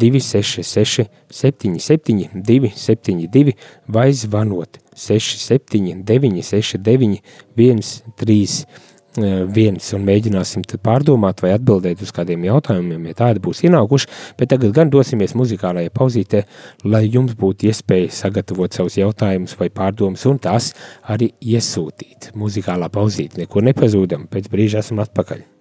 266, 0.00 1.06
77, 1.30 2.30
272 2.34 3.54
vai 3.86 4.08
zvanot 4.16 4.80
679, 4.96 6.42
69, 6.42 7.20
131 7.54 8.86
viens 9.52 9.90
un 9.96 10.04
mēģināsim 10.06 10.64
pārdomāt 10.82 11.42
vai 11.42 11.52
atbildēt 11.56 12.02
uz 12.04 12.12
kādiem 12.14 12.44
jautājumiem, 12.48 13.08
ja 13.10 13.18
tādi 13.18 13.42
būs 13.42 13.64
ienākuši, 13.66 14.10
bet 14.38 14.52
tagad 14.52 14.74
gan 14.76 14.90
dosimies 14.90 15.34
muzikālajai 15.38 15.92
pauzītē, 15.94 16.44
lai 16.84 17.04
jums 17.08 17.34
būtu 17.38 17.70
iespēja 17.70 18.12
sagatavot 18.14 18.72
savus 18.72 18.98
jautājumus 19.00 19.56
vai 19.58 19.70
pārdomas 19.70 20.26
un 20.28 20.38
tās 20.38 20.72
arī 21.08 21.32
iesūtīt. 21.40 22.32
Muzikālā 22.38 22.90
pauzīte, 22.92 23.40
nekur 23.42 23.66
nepazūdam, 23.66 24.28
pēc 24.30 24.50
brīža 24.52 24.84
esam 24.84 25.02
atpakaļ. 25.04 25.57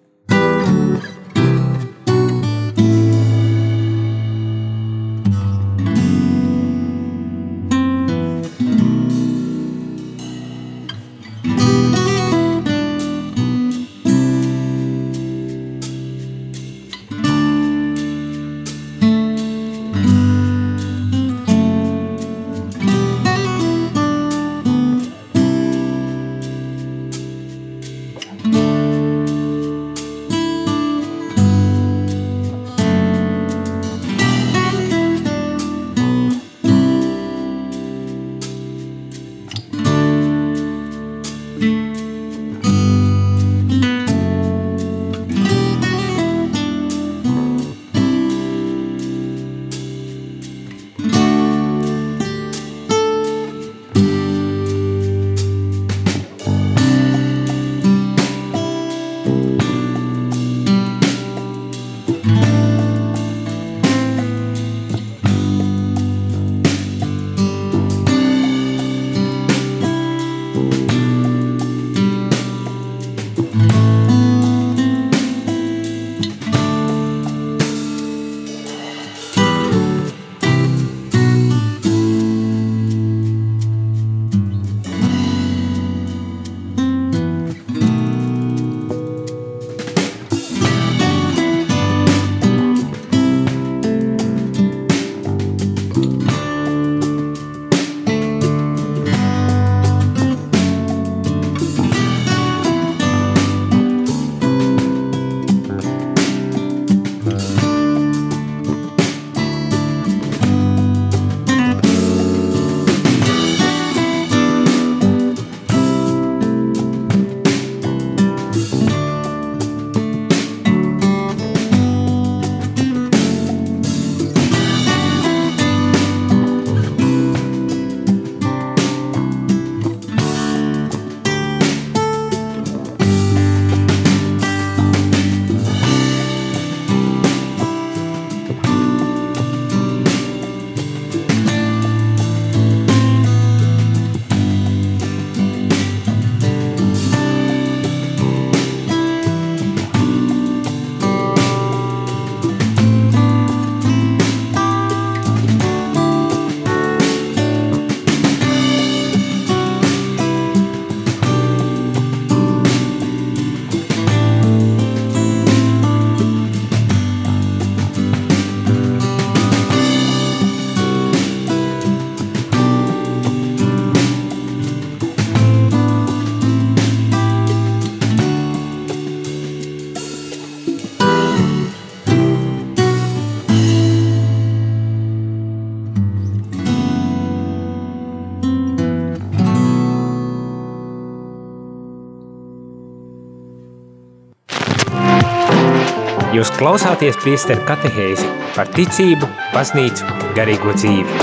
Jūs 196.37 196.51
klausāties 196.53 197.15
priesteru 197.17 197.63
katehēzi 197.65 198.27
par 198.53 198.67
ticību, 198.75 199.25
baznīcu, 199.55 200.05
garīgo 200.37 200.75
dzīvi. 200.75 201.15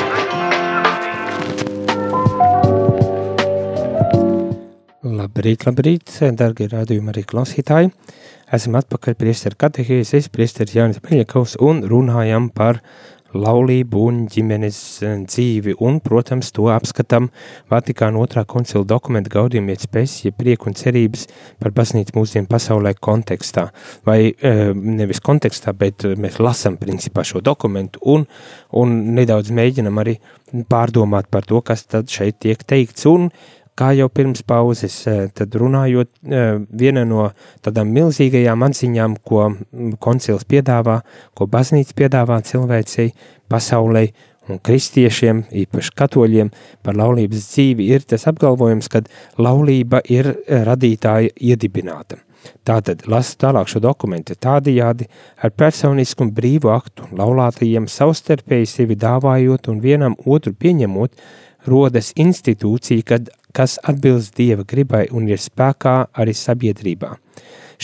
Labrīt, 5.15 5.69
labrīt, 5.69 6.17
dargie 6.35 6.67
rādījumi 6.73 7.15
arī 7.15 7.23
klausītāji. 7.31 7.93
Esam 8.59 8.75
atpakaļ 8.81 9.15
priesteru 9.21 9.61
katehēzi, 9.63 10.19
es 10.19 10.27
priesteris 10.35 10.75
Jānis 10.81 10.99
Beļakovs 11.07 11.61
un 11.63 11.85
runājam 11.87 12.51
par 12.51 12.83
laulību 13.35 14.03
un 14.09 14.21
ģimenes 14.31 14.79
eh, 15.03 15.15
dzīvi, 15.27 15.77
un, 15.85 15.99
protams, 16.05 16.53
to 16.55 16.69
apskatām 16.73 17.31
Vatikāna 17.73 18.21
otrā 18.23 18.45
koncila 18.49 18.85
dokumenta 18.89 19.33
gaudījuma 19.35 19.75
iet 19.75 19.87
spējas, 19.87 20.17
ja 20.27 20.35
prieku 20.37 20.71
un 20.71 20.79
cerības 20.79 21.27
par 21.63 21.75
baznīcu 21.77 22.17
mūsdienu 22.19 22.51
pasaulē 22.51 22.95
kontekstā, 23.05 23.69
vai 24.07 24.19
eh, 24.31 24.71
nevis 24.75 25.23
kontekstā, 25.25 25.75
bet 25.79 26.07
eh, 26.07 26.15
mēs 26.21 26.41
lasam 26.43 26.79
principā 26.81 27.27
šo 27.27 27.43
dokumentu 27.45 28.03
un, 28.15 28.29
un 28.77 28.97
nedaudz 29.19 29.53
mēģinam 29.55 30.01
arī 30.05 30.19
pārdomāt 30.71 31.31
par 31.33 31.47
to, 31.49 31.61
kas 31.67 31.87
tad 31.91 32.11
šeit 32.13 32.41
tiek 32.45 32.63
teikts, 32.63 33.07
un 33.11 33.31
kā 33.79 33.91
jau 33.99 34.09
pirms 34.13 34.43
pauzes, 34.47 35.01
tad 35.35 35.55
runājot, 35.59 36.11
viena 36.79 37.05
no 37.09 37.29
tādām 37.65 37.91
milzīgajām 37.95 38.63
atziņām, 38.69 39.17
ko 39.27 39.49
koncils 40.03 40.47
piedāvā, 40.51 41.01
ko 41.35 41.49
baznīca 41.51 41.97
piedāvā 41.99 42.41
cilvēcei, 42.47 43.11
pasaulē 43.51 44.07
un 44.49 44.61
kristiešiem, 44.61 45.45
īpaši 45.65 45.95
katoļiem, 45.97 46.51
par 46.85 46.99
laulības 46.99 47.49
dzīvi, 47.53 47.89
ir 47.97 48.05
tas 48.09 48.27
apgalvojums, 48.29 48.91
ka 48.93 49.05
laulība 49.41 50.03
ir 50.11 50.35
eh, 50.35 50.65
radītāja 50.67 51.33
iedibināta. 51.41 52.21
Tātad 52.65 53.07
lasu 53.09 53.39
tālāk 53.41 53.71
šo 53.73 53.81
dokumentu 53.81 54.35
tādajādi 54.37 55.07
ar 55.41 55.53
personisku 55.57 56.27
un 56.27 56.33
brīvu 56.37 56.69
aktu 56.75 57.09
laulātajiem 57.17 57.89
savstarpēji 57.89 58.69
sevi 58.69 58.99
dāvājot 59.01 59.71
un 59.73 59.81
vienam 59.81 60.17
otru 60.29 60.53
pieņemot, 60.53 61.17
rodas 61.65 62.13
institūcija, 62.21 63.07
kad 63.09 63.33
kas 63.55 63.79
atbilst 63.83 64.37
Dieva 64.37 64.65
gribai 64.69 65.07
un 65.15 65.29
ir 65.31 65.41
spēkā 65.41 65.97
arī 66.21 66.35
sabiedrībā. 66.37 67.15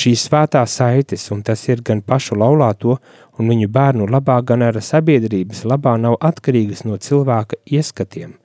Šīs 0.00 0.26
svētās 0.28 0.76
saites, 0.78 1.24
un 1.34 1.42
tas 1.46 1.62
ir 1.68 1.82
gan 1.86 2.02
pašu 2.06 2.36
laulāto 2.38 2.98
un 3.40 3.48
viņu 3.48 3.70
bērnu 3.72 4.06
labā, 4.10 4.38
gan 4.44 4.64
arī 4.66 4.82
sabiedrības 4.84 5.64
labā, 5.68 5.96
nav 5.96 6.18
atkarīgas 6.20 6.84
no 6.84 6.98
cilvēka 7.00 7.58
ieskatiem. 7.72 8.36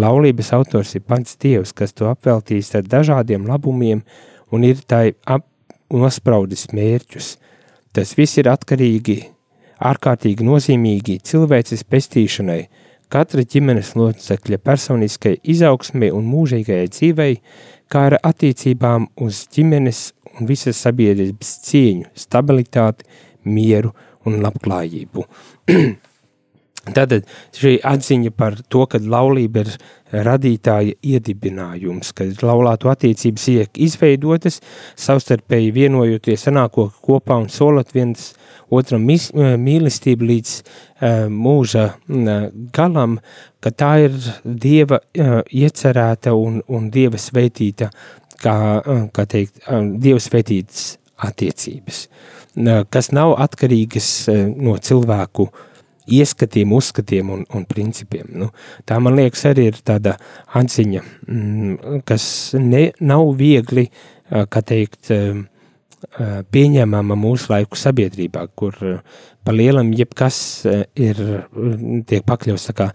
Laulības 0.00 0.50
autors 0.56 0.96
ir 0.98 1.04
pats 1.06 1.36
Dievs, 1.38 1.72
kas 1.72 1.94
to 1.94 2.08
apveltīs 2.10 2.72
ar 2.74 2.82
dažādiem 2.82 3.46
labumiem 3.46 4.02
un 4.50 4.64
ir 4.66 4.80
tai 4.90 5.14
nospraudis 5.94 6.66
mērķus. 6.74 7.36
Tas 7.94 8.16
viss 8.18 8.40
ir 8.42 8.50
atkarīgi, 8.50 9.20
ārkārtīgi 9.78 10.46
nozīmīgi 10.46 11.20
cilvēces 11.22 11.86
pestīšanai, 11.86 12.64
katra 13.12 13.44
ģimenes 13.46 13.92
locekļa 13.94 14.58
personiskai 14.66 15.36
izaugsmē 15.54 16.10
un 16.14 16.26
mūžīgajai 16.26 16.90
dzīvei, 16.90 17.36
kā 17.86 18.08
ar 18.08 18.18
attiecībām 18.18 19.12
uz 19.22 19.44
ģimenes 19.54 20.08
un 20.34 20.50
visas 20.50 20.80
sabiedrības 20.82 21.52
cieņu, 21.68 22.10
stabilitāti, 22.18 23.06
mieru 23.44 23.92
un 24.28 24.42
labklājību. 24.44 25.28
Tātad 26.84 27.24
šī 27.56 27.78
atziņa 27.88 28.30
par 28.36 28.58
to, 28.68 28.82
ka 28.90 28.98
laulība 29.00 29.62
ir 29.64 29.70
radītāja 30.26 30.98
iedibinājums, 31.00 32.10
ka 32.12 32.26
laulāto 32.44 32.90
attiecības 32.92 33.46
tiek 33.48 33.80
izveidotas, 33.86 34.60
savstarpēji 35.00 35.72
vienojoties, 35.74 36.44
sanāko 36.44 36.90
kopā 37.04 37.38
un 37.40 37.48
solot 37.52 37.94
viens 37.96 38.34
otram 38.68 39.06
mīlestību 39.08 40.28
līdz 40.28 40.52
uh, 40.60 41.24
mūža 41.32 41.86
uh, 41.94 42.44
galam, 42.76 43.16
ka 43.64 43.72
tā 43.72 43.94
ir 44.04 44.20
Dieva 44.44 45.00
uh, 45.00 45.40
iecerēta 45.48 46.36
un, 46.36 46.60
un 46.68 46.92
Dieva 46.92 47.20
svētīta, 47.20 47.88
kā, 48.44 48.56
uh, 48.84 49.06
kā 49.14 49.24
teikt, 49.30 49.64
Dieva 50.04 50.20
svētītas 50.20 50.98
attiecības, 51.24 52.06
uh, 52.10 52.43
kas 52.90 53.12
nav 53.14 53.36
atkarīgas 53.44 54.10
uh, 54.32 54.42
no 54.48 54.76
cilvēku 54.78 55.48
ieskatiem, 56.14 56.72
uzskatiem 56.76 57.30
un, 57.32 57.44
un 57.56 57.64
principiem. 57.68 58.28
Nu, 58.36 58.50
tā 58.84 58.98
man 59.00 59.16
liekas 59.16 59.46
arī 59.48 59.70
ir 59.70 59.80
tāda 59.86 60.18
atziņa, 60.52 61.02
mm, 61.26 62.00
kas 62.08 62.26
ne, 62.60 62.90
nav 63.00 63.30
viegli, 63.38 63.86
kā 64.28 64.60
teikt, 64.64 65.08
pieņemama 66.52 67.16
mūsu 67.16 67.48
laiku 67.52 67.78
sabiedrībā, 67.80 68.42
kur 68.56 68.76
pa 69.44 69.52
lielam 69.56 69.92
jebkas 69.96 70.38
ir, 71.00 71.20
tiek 72.08 72.24
pakļauts 72.28 72.68
kā 72.76 72.90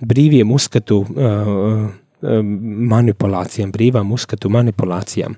brīviem 0.00 0.52
uzskatu 0.52 1.02
uh, 1.04 1.84
manipulācijām, 2.24 3.72
brīvām 3.74 4.12
uzskatu 4.14 4.50
manipulācijām. 4.52 5.36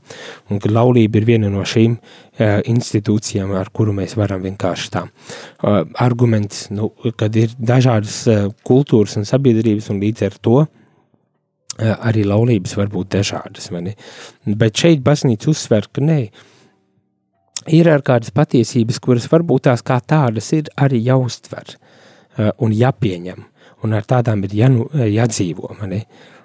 Un 0.51 0.63
ka 0.63 0.71
laulība 0.71 1.21
ir 1.21 1.29
viena 1.29 1.51
no 1.53 1.65
šīm 1.67 1.97
uh, 1.97 2.59
institūcijām, 2.71 3.53
ar 3.59 3.71
kuru 3.75 3.95
mēs 3.97 4.17
varam 4.19 4.45
vienkārši 4.47 4.91
tā. 4.95 5.07
Uh, 5.07 5.83
arguments, 6.03 6.69
nu, 6.75 6.91
kad 7.19 7.37
ir 7.37 7.55
dažādas 7.59 8.23
uh, 8.31 8.49
kultūras 8.67 9.17
un 9.21 9.29
sabiedrības, 9.29 9.91
un 9.93 10.03
līdz 10.03 10.27
ar 10.29 10.43
to 10.43 10.59
arī 11.77 12.23
laulības 12.25 12.73
var 12.79 12.89
būt 12.89 13.11
dažādas. 13.19 13.67
Bet 14.47 14.79
šeit 14.81 15.03
baznīca 15.05 15.51
uzsver, 15.53 15.91
ka 15.93 16.01
nē, 16.01 16.21
ir 17.77 17.91
ar 17.93 18.01
kādas 18.07 18.33
patiesības, 18.33 19.01
kuras 19.05 19.27
varbūt 19.29 19.67
tās 19.69 19.85
kā 19.85 19.99
tādas 20.01 20.49
ir 20.57 20.71
arī 20.81 21.03
jāuztver 21.05 21.75
un 22.65 22.73
jāpieņem, 22.73 23.45
un 23.85 23.93
ar 23.93 24.09
tādām 24.09 24.47
ir 24.49 24.57
jānu, 24.57 24.89
jādzīvo. 25.05 25.75
Mani. 25.83 26.01
Uh, 26.01 26.36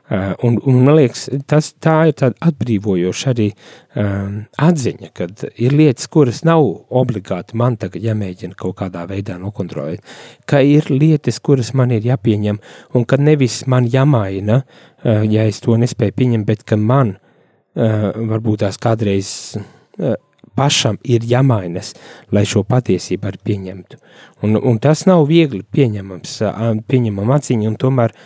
un, 0.44 0.58
un 0.66 0.80
man 0.84 0.98
liekas, 0.98 1.30
tas 1.48 1.70
tā 1.80 1.96
ir 2.10 2.16
tāda 2.20 2.36
atbrīvojoša 2.44 3.30
arī 3.32 3.48
um, 3.96 4.42
atziņa, 4.60 5.12
ka 5.16 5.28
ir 5.56 5.76
lietas, 5.78 6.10
kuras 6.12 6.42
nav 6.48 6.66
obligāti 7.02 7.56
man 7.60 7.78
tagad 7.80 8.04
jāmēģina 8.04 8.58
kaut 8.60 8.76
kādā 8.82 9.06
veidā 9.08 9.38
nokontrolēt, 9.40 10.04
ka 10.50 10.60
ir 10.68 10.90
lietas, 10.92 11.40
kuras 11.40 11.72
man 11.78 11.94
ir 11.96 12.10
jāpieņem, 12.10 12.60
un 12.98 13.06
ka 13.08 13.20
nevis 13.22 13.62
man 13.72 13.88
jāmaina, 13.88 14.64
uh, 14.66 15.22
ja 15.24 15.48
es 15.48 15.62
to 15.64 15.78
nespēju 15.80 16.18
pieņemt, 16.18 16.50
bet 16.50 16.68
ka 16.68 16.76
man 16.76 17.16
uh, 17.16 18.12
varbūt 18.34 18.66
tās 18.66 18.82
kādreiz 18.84 19.32
uh, 19.56 20.18
pašam 20.60 21.00
ir 21.08 21.24
jāmainas, 21.24 21.94
lai 22.36 22.44
šo 22.44 22.66
patiesību 22.68 23.32
arī 23.32 23.42
pieņemtu. 23.48 24.04
Un, 24.44 24.60
un 24.60 24.84
tas 24.84 25.06
nav 25.08 25.24
viegli 25.32 25.64
pieņemams, 25.64 26.38
uh, 26.44 26.62
pieņemam 26.84 27.32
atziņa, 27.40 27.72
un 27.72 27.80
tomēr 27.80 28.20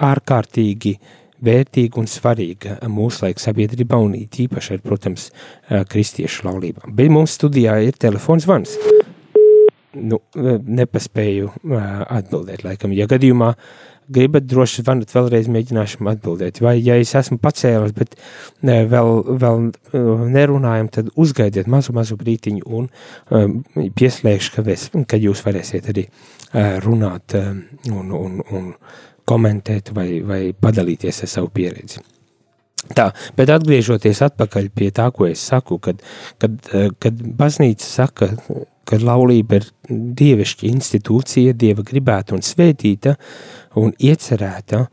ārkārtīgi 0.00 0.96
uh, 0.96 1.16
vērtīga 1.44 2.00
un 2.00 2.08
svarīga 2.10 2.78
laika 3.22 3.42
sabiedrībā 3.42 3.98
un 4.00 4.16
īpaši 4.20 4.76
ir, 4.76 4.82
protams, 4.84 5.30
kristiešu 5.68 6.48
laulībā. 6.48 6.88
Bet 6.88 7.12
mums 7.12 7.36
studijā 7.38 7.80
ir 7.86 7.98
telefons 8.00 8.46
zvans. 8.46 8.76
Nu, 9.90 10.20
nepaspēju 10.36 11.50
atbildēt, 12.06 12.62
laikam, 12.62 12.92
ja 12.94 13.08
gadījumā 13.10 13.54
gribat 14.10 14.46
droši 14.50 14.84
zvanot 14.84 15.12
vēlreiz 15.14 15.48
mēģināšu 15.52 16.06
atbildēt, 16.10 16.60
vai 16.64 16.76
ja 16.78 16.96
es 16.98 17.12
esmu 17.18 17.38
pacēlis, 17.42 17.94
bet 17.96 18.16
vēl, 18.62 19.12
vēl 19.42 19.68
nerunājam, 20.34 20.90
tad 20.94 21.12
uzgaidiet 21.20 21.70
mazu, 21.70 21.94
mazu 21.96 22.18
brītiņu 22.20 22.66
un 22.66 22.88
pieslēgšu, 23.98 24.56
ka, 24.56 24.66
es, 24.74 24.88
ka 25.10 25.20
jūs 25.20 25.44
varēsiet 25.46 25.90
arī 25.92 26.06
runāt 26.84 27.36
un, 27.38 28.10
un, 28.10 28.40
un 28.50 28.72
komentēt 29.28 29.92
vai, 29.96 30.08
vai 30.26 30.40
padalīties 30.56 31.24
ar 31.24 31.30
savu 31.38 31.52
pieredzi. 31.54 32.02
Tā, 32.96 33.10
bet 33.36 33.50
atgriežoties 33.52 34.22
atpakaļ 34.24 34.70
pie 34.74 34.88
tā, 34.96 35.10
ko 35.14 35.26
es 35.28 35.42
saku, 35.50 35.76
kad, 35.84 36.00
kad, 36.40 36.56
kad 37.02 37.18
baznīca 37.38 37.86
saka, 37.86 38.30
ka 38.88 38.98
laulība 38.98 39.60
ir 39.60 39.66
dievišķa 39.90 40.66
institūcija, 40.70 41.54
dieva 41.60 41.84
gribēta 41.86 42.34
un 42.34 42.42
svētīta 42.42 43.14
un 43.78 43.92
iecerēta 44.00 44.86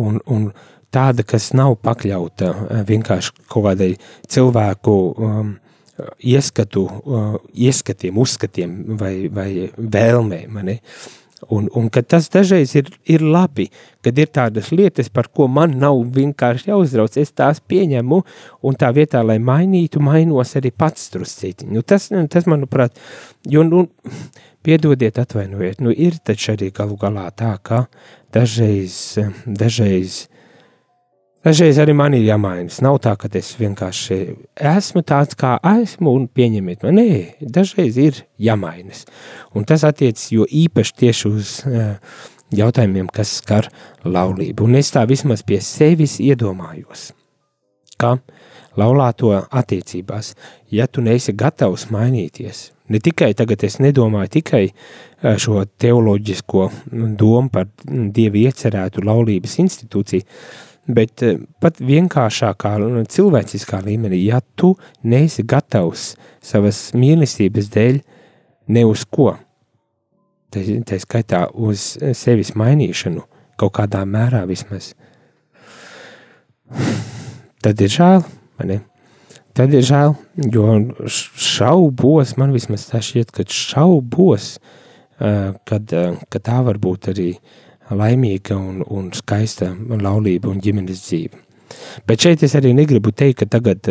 un, 0.00 0.18
un 0.24 0.48
tāda, 0.90 1.26
kas 1.28 1.52
nav 1.54 1.76
pakļauta 1.84 2.50
vienkārši 2.88 3.36
kaut 3.44 3.68
kādai 3.68 3.92
cilvēku 4.32 4.96
um, 5.12 5.52
ieskatu, 6.24 6.86
uh, 6.88 7.36
ieskatiem, 7.52 8.18
uzskatiem 8.24 8.74
vai, 8.98 9.14
vai 9.32 9.50
vēlmēm. 9.76 10.58
Ne? 10.64 10.80
Uh, 10.80 11.25
Un, 11.52 11.66
un 11.76 11.90
ka 11.92 12.00
tas 12.00 12.30
dažreiz 12.32 12.70
ir, 12.80 12.86
ir 13.12 13.20
labi, 13.20 13.66
kad 14.04 14.16
ir 14.16 14.30
tādas 14.32 14.70
lietas, 14.72 15.10
par 15.12 15.28
ko 15.28 15.44
man 15.52 15.74
nav 15.82 15.98
vienkārši 16.16 16.70
jāuzrauc, 16.70 17.18
es 17.20 17.34
tās 17.36 17.60
pieņemu, 17.60 18.22
un 18.64 18.78
tā 18.80 18.88
vietā, 18.96 19.20
lai 19.20 19.36
mainītu, 19.36 20.00
mainos 20.00 20.54
arī 20.56 20.72
pats 20.72 21.10
truscīti. 21.12 21.68
Nu, 21.68 21.84
tas, 21.84 22.08
tas, 22.32 22.48
manuprāt, 22.48 22.96
jo, 23.52 23.66
nu, 23.68 23.84
piedodiet, 24.64 25.20
atvainojiet, 25.20 25.84
nu, 25.84 25.92
ir 25.92 26.16
taču 26.24 26.54
arī 26.54 26.72
galu 26.74 26.96
galā 27.00 27.28
tā, 27.36 27.52
ka 27.60 27.84
dažreiz, 28.34 28.96
dažreiz 29.44 30.24
Dažreiz 31.46 31.76
arī 31.78 31.92
man 31.94 32.14
ir 32.18 32.24
jāmainas. 32.26 32.80
Nav 32.82 32.96
tā, 33.04 33.12
ka 33.14 33.28
es 33.38 33.52
vienkārši 33.54 34.16
esmu 34.58 35.04
tāds, 35.06 35.36
kā 35.38 35.52
esmu, 35.78 36.10
un 36.18 36.24
pieņemiet 36.26 36.82
mani. 36.82 37.04
Nē, 37.06 37.50
dažreiz 37.54 37.98
ir 38.02 38.24
jāmainas. 38.42 39.04
Un 39.54 39.62
tas 39.68 39.84
attiecas 39.86 40.24
jo 40.34 40.42
īpaši 40.42 40.96
tieši 41.04 41.30
uz 41.30 41.52
uh, 41.70 41.92
jautājumiem, 42.50 43.06
kas 43.14 43.36
skar 43.38 43.70
laulību. 44.02 44.66
Un 44.66 44.80
es 44.80 44.90
tā 44.90 45.04
vismaz 45.06 45.46
pie 45.46 45.60
sevis 45.62 46.18
iedomājos, 46.18 47.12
ka 47.94 48.16
laulāto 48.76 49.30
attiecībās, 49.46 50.34
ja 50.74 50.86
tu 50.90 51.04
neesi 51.04 51.30
gatavs 51.32 51.86
mainīties, 51.94 52.72
ne 52.92 53.00
tikai 53.02 53.32
tagad 53.38 53.64
es 53.70 53.78
nedomāju 53.80 54.34
tikai 54.40 54.64
eh, 54.66 55.38
šo 55.40 55.64
teoloģisko 55.78 56.68
domu 57.18 57.54
par 57.54 57.70
dievu 57.86 58.42
iecerētu 58.44 59.06
laulības 59.06 59.58
institūciju, 59.64 60.26
bet 60.86 61.22
eh, 61.22 61.40
pat 61.60 61.80
vienkāršākā 61.82 62.76
cilvēciskā 63.12 63.80
līmenī, 63.86 64.22
ja 64.26 64.40
tu 64.54 64.74
neesi 65.02 65.44
gatavs 65.46 66.14
savas 66.44 66.90
mīlestības 66.94 67.70
dēļ 67.74 68.00
ne 68.74 68.84
uz 68.86 69.04
ko, 69.10 69.34
tā 70.52 70.98
skaitā 71.02 71.46
uz 71.52 71.94
sevis 72.16 72.54
mainīšanu, 72.56 73.24
kaut 73.60 73.74
kādā 73.78 74.04
mērā 74.08 74.44
vismaz, 74.48 74.94
tad 77.62 77.80
ir 77.82 77.92
žēl. 77.92 78.24
Tad 79.56 79.72
ir 79.72 79.84
žēl, 79.88 80.12
jo 80.52 80.64
šaubos, 81.08 82.34
man 82.36 82.50
vismaz 82.52 82.82
tā 82.90 83.00
šķiet, 83.04 83.30
ka 83.32 83.44
šaubos, 83.48 84.58
kad, 85.16 85.94
kad 86.28 86.44
tā 86.44 86.56
var 86.66 86.76
būt 86.80 87.08
arī 87.14 87.30
laimīga 87.90 88.56
un, 88.58 88.82
un 88.86 89.10
skaista 89.14 89.70
laulība 89.74 90.50
un 90.50 90.60
ģimenes 90.62 91.04
dzīve. 91.06 91.42
Bet 92.06 92.22
šeit 92.24 92.42
es 92.46 92.54
arī 92.58 92.72
negribu 92.74 93.12
teikt, 93.14 93.42
ka 93.42 93.58
tagad, 93.58 93.88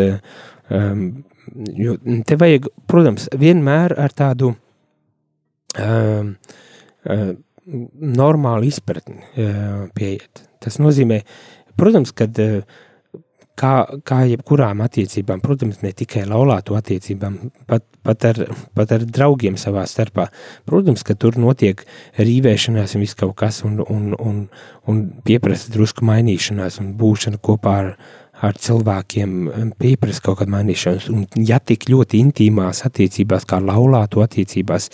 jo 1.80 1.96
te 2.28 2.38
vajag, 2.40 2.70
protams, 2.90 3.28
vienmēr 3.40 3.96
ar 4.00 4.16
tādu 4.16 4.54
uh, 5.80 6.32
uh, 7.06 7.28
normālu 8.22 8.70
izpratni 8.70 9.22
uh, 9.22 9.86
pieiet. 9.96 10.46
Tas 10.64 10.80
nozīmē, 10.82 11.22
protams, 11.80 12.14
kad 12.16 12.40
uh, 12.42 12.62
kā, 13.60 13.74
kā 14.08 14.22
jebkurām 14.30 14.84
attiecībām, 14.86 15.42
protams, 15.44 15.82
ne 15.84 15.92
tikai 15.96 16.26
laulāto 16.30 16.76
attiecībām, 16.78 17.38
pat, 17.70 17.86
pat, 18.06 18.28
ar, 18.32 18.42
pat 18.78 18.94
ar 18.96 19.06
draugiem 19.08 19.58
savā 19.60 19.86
starpā. 19.90 20.28
Protams, 20.68 21.06
ka 21.08 21.16
tur 21.20 21.40
notiek 21.42 21.86
rīvēšanās 22.20 22.96
un 22.96 23.06
viss 23.06 23.18
kaut 23.20 23.36
kas, 23.40 23.64
un, 23.68 23.80
un, 23.82 24.12
un, 24.20 24.44
un 24.92 25.02
pieprasa 25.28 25.74
drusku 25.74 26.06
mainīšanās 26.08 26.80
un 26.84 26.94
būšana 27.00 27.42
kopā 27.44 27.76
ar, 27.84 27.92
ar 28.46 28.60
cilvēkiem, 28.60 29.36
pieprasa 29.80 30.28
kaut 30.28 30.42
kādu 30.42 30.56
mainīšanos. 30.58 31.10
Un 31.14 31.26
ja 31.48 31.62
tik 31.64 31.88
ļoti 31.92 32.22
intīmās 32.28 32.84
attiecībās, 32.88 33.48
kā 33.50 33.62
laulāto 33.64 34.24
attiecībās, 34.26 34.92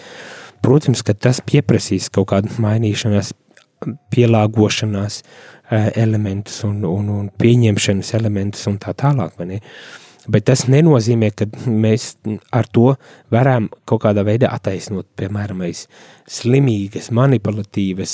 protams, 0.61 1.01
ka 1.05 1.17
tas 1.17 1.41
pieprasīs 1.45 2.11
kaut 2.13 2.29
kādu 2.33 2.61
mainīšanās, 2.61 3.33
pielāgošanās, 4.13 5.23
elementus 5.71 6.61
un, 6.67 6.83
un, 6.87 7.09
un 7.15 7.27
pieņemšanas 7.41 8.13
elementus 8.19 8.67
un 8.71 8.79
tā 8.81 8.93
tālāk. 8.97 9.39
Bet 10.29 10.45
tas 10.45 10.67
nenozīmē, 10.69 11.31
ka 11.33 11.47
mēs 11.65 12.11
ar 12.53 12.67
to 12.69 12.91
varam 13.33 13.71
kaut 13.89 14.03
kādā 14.03 14.21
veidā 14.27 14.51
attaisnot, 14.53 15.07
piemēram, 15.17 15.63
slimīgas, 16.29 17.09
manipulatīvas, 17.15 18.13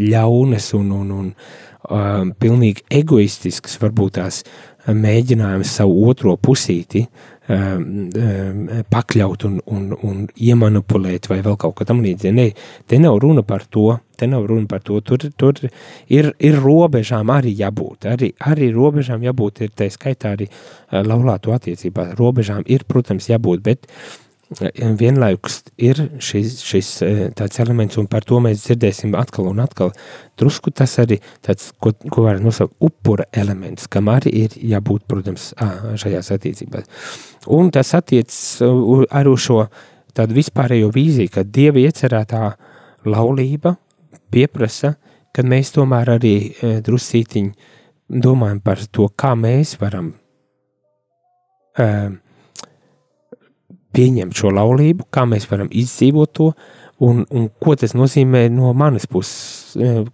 ļaunas 0.00 0.72
un, 0.74 0.90
un, 0.98 1.12
un 1.14 1.30
um, 1.30 2.32
pilnīgi 2.40 2.82
egoistiskas, 2.90 3.78
varbūt 3.82 4.18
tās 4.18 4.42
mēģinājums 4.90 5.76
savu 5.78 6.08
otro 6.10 6.34
pusīti 6.36 7.04
um, 7.06 7.12
pakļaut 7.44 9.44
un, 9.44 9.58
un, 9.68 9.90
un 10.02 10.22
iemanipulēt 10.32 11.28
vai 11.28 11.42
vēl 11.44 11.58
kaut 11.60 11.76
kā 11.76 11.86
tam 11.88 12.00
līdzīgi. 12.04 12.32
Nē, 12.32 12.46
te 12.88 12.96
nav 13.02 13.18
runa 13.20 13.44
par 13.44 13.66
to, 13.68 13.98
te 14.16 14.28
nav 14.30 14.46
runa 14.48 14.64
par 14.70 14.80
to, 14.86 15.00
tur, 15.04 15.26
tur 15.36 15.60
ir, 16.08 16.30
ir 16.38 16.56
robežām 16.62 17.32
arī 17.34 17.52
jābūt, 17.58 18.08
arī, 18.08 18.32
arī 18.48 18.70
robežām 18.72 19.26
jābūt, 19.26 19.66
ir 19.66 19.74
tā 19.76 19.90
skaitā 19.92 20.32
arī 20.38 20.48
uh, 20.48 21.02
laulāto 21.04 21.52
attiecībā, 21.52 22.14
robežām 22.16 22.64
ir, 22.64 22.86
protams, 22.88 23.28
jābūt, 23.28 23.64
bet 23.66 23.90
uh, 23.90 24.23
vienlaikus 24.60 25.62
ir 25.78 25.98
šis, 26.22 26.58
šis 26.64 26.90
e, 27.02 27.10
tāds 27.36 27.60
elements, 27.62 27.98
un 27.98 28.06
par 28.10 28.24
to 28.26 28.40
mēs 28.42 28.66
dzirdēsim 28.66 29.14
atkal 29.18 29.48
un 29.50 29.62
atkal. 29.64 29.92
Drusku 30.38 30.70
tas 30.70 30.94
arī 31.02 31.20
tāds, 31.44 31.72
ko, 31.80 31.92
ko 32.10 32.26
var 32.26 32.40
nosaukt 32.42 32.74
upura 32.84 33.26
elements, 33.32 33.88
kam 33.90 34.10
arī 34.12 34.34
ir 34.44 34.56
jābūt, 34.74 35.06
protams, 35.10 35.52
šajās 36.00 36.30
attiecībās. 36.34 36.88
Un 37.54 37.70
tas 37.74 37.94
attiec 37.96 38.32
arī 38.64 39.32
uz 39.32 39.44
šo 39.44 39.64
tādu 40.14 40.38
vispārējo 40.38 40.90
vīziju, 40.94 41.32
ka 41.34 41.42
Dieva 41.44 41.82
iecerētā 41.82 42.52
laulība 43.10 43.74
pieprasa, 44.32 44.94
ka 45.34 45.42
mēs 45.42 45.74
tomēr 45.74 46.14
arī 46.16 46.34
e, 46.38 46.76
drusītiņi 46.84 47.72
domājam 48.22 48.60
par 48.62 48.82
to, 48.92 49.08
kā 49.18 49.32
mēs 49.38 49.74
varam 49.80 50.12
um, 51.78 52.18
pieņemt 53.94 54.36
šo 54.36 54.52
laulību, 54.54 55.08
kā 55.14 55.24
mēs 55.28 55.46
varam 55.50 55.70
izdzīvot 55.72 56.32
to, 56.36 56.50
un, 57.04 57.24
un 57.30 57.48
ko 57.62 57.74
tas 57.78 57.94
nozīmē 57.96 58.46
no 58.54 58.72
manas 58.76 59.06
puses, 59.10 59.74
e, 59.76 60.04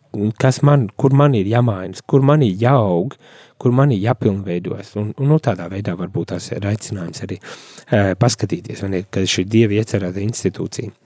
kas 0.41 0.63
man, 0.67 0.89
kur 1.01 1.15
man 1.17 1.37
ir 1.39 1.51
jāmainas, 1.51 2.05
kur 2.07 2.25
man 2.27 2.45
ir 2.47 2.57
jāaug, 2.61 3.17
kur 3.61 3.75
man 3.77 3.93
ir 3.93 4.01
jāpilnveidojas. 4.07 4.95
Un, 4.97 5.13
un 5.17 5.29
no 5.29 5.37
nu, 5.37 5.43
tādā 5.45 5.69
veidā 5.73 5.97
varbūt 5.99 6.33
tās 6.33 6.49
ir 6.55 6.65
aicinājums 6.71 7.27
arī 7.27 7.37
uh, 7.43 8.15
paskatīties, 8.17 8.87
ne, 8.89 9.05
ka 9.13 9.27
šī 9.29 9.45
Dieva 9.51 9.77
iecerēta 9.77 10.23
institūcija 10.25 10.97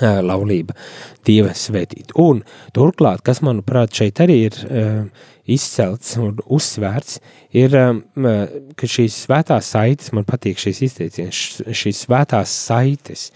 laulība, 0.00 0.72
dieva 1.26 1.52
svētīt. 1.56 2.14
Un 2.16 2.40
turklāt, 2.74 3.20
kas 3.26 3.42
manuprāt 3.44 3.92
šeit 3.92 4.22
arī 4.24 4.38
ir 4.46 4.56
uh, 4.64 5.26
izcelts 5.50 6.14
un 6.20 6.38
uzsvērts, 6.46 7.18
ir, 7.58 7.74
um, 7.78 8.00
ka 8.78 8.88
šīs 8.88 9.16
svētās 9.26 9.72
saites, 9.74 10.12
man 10.14 10.26
patīk 10.28 10.60
šīs 10.62 10.82
izteiciens, 10.86 11.42
šīs 11.66 12.04
svētās 12.06 12.52
saites 12.68 13.30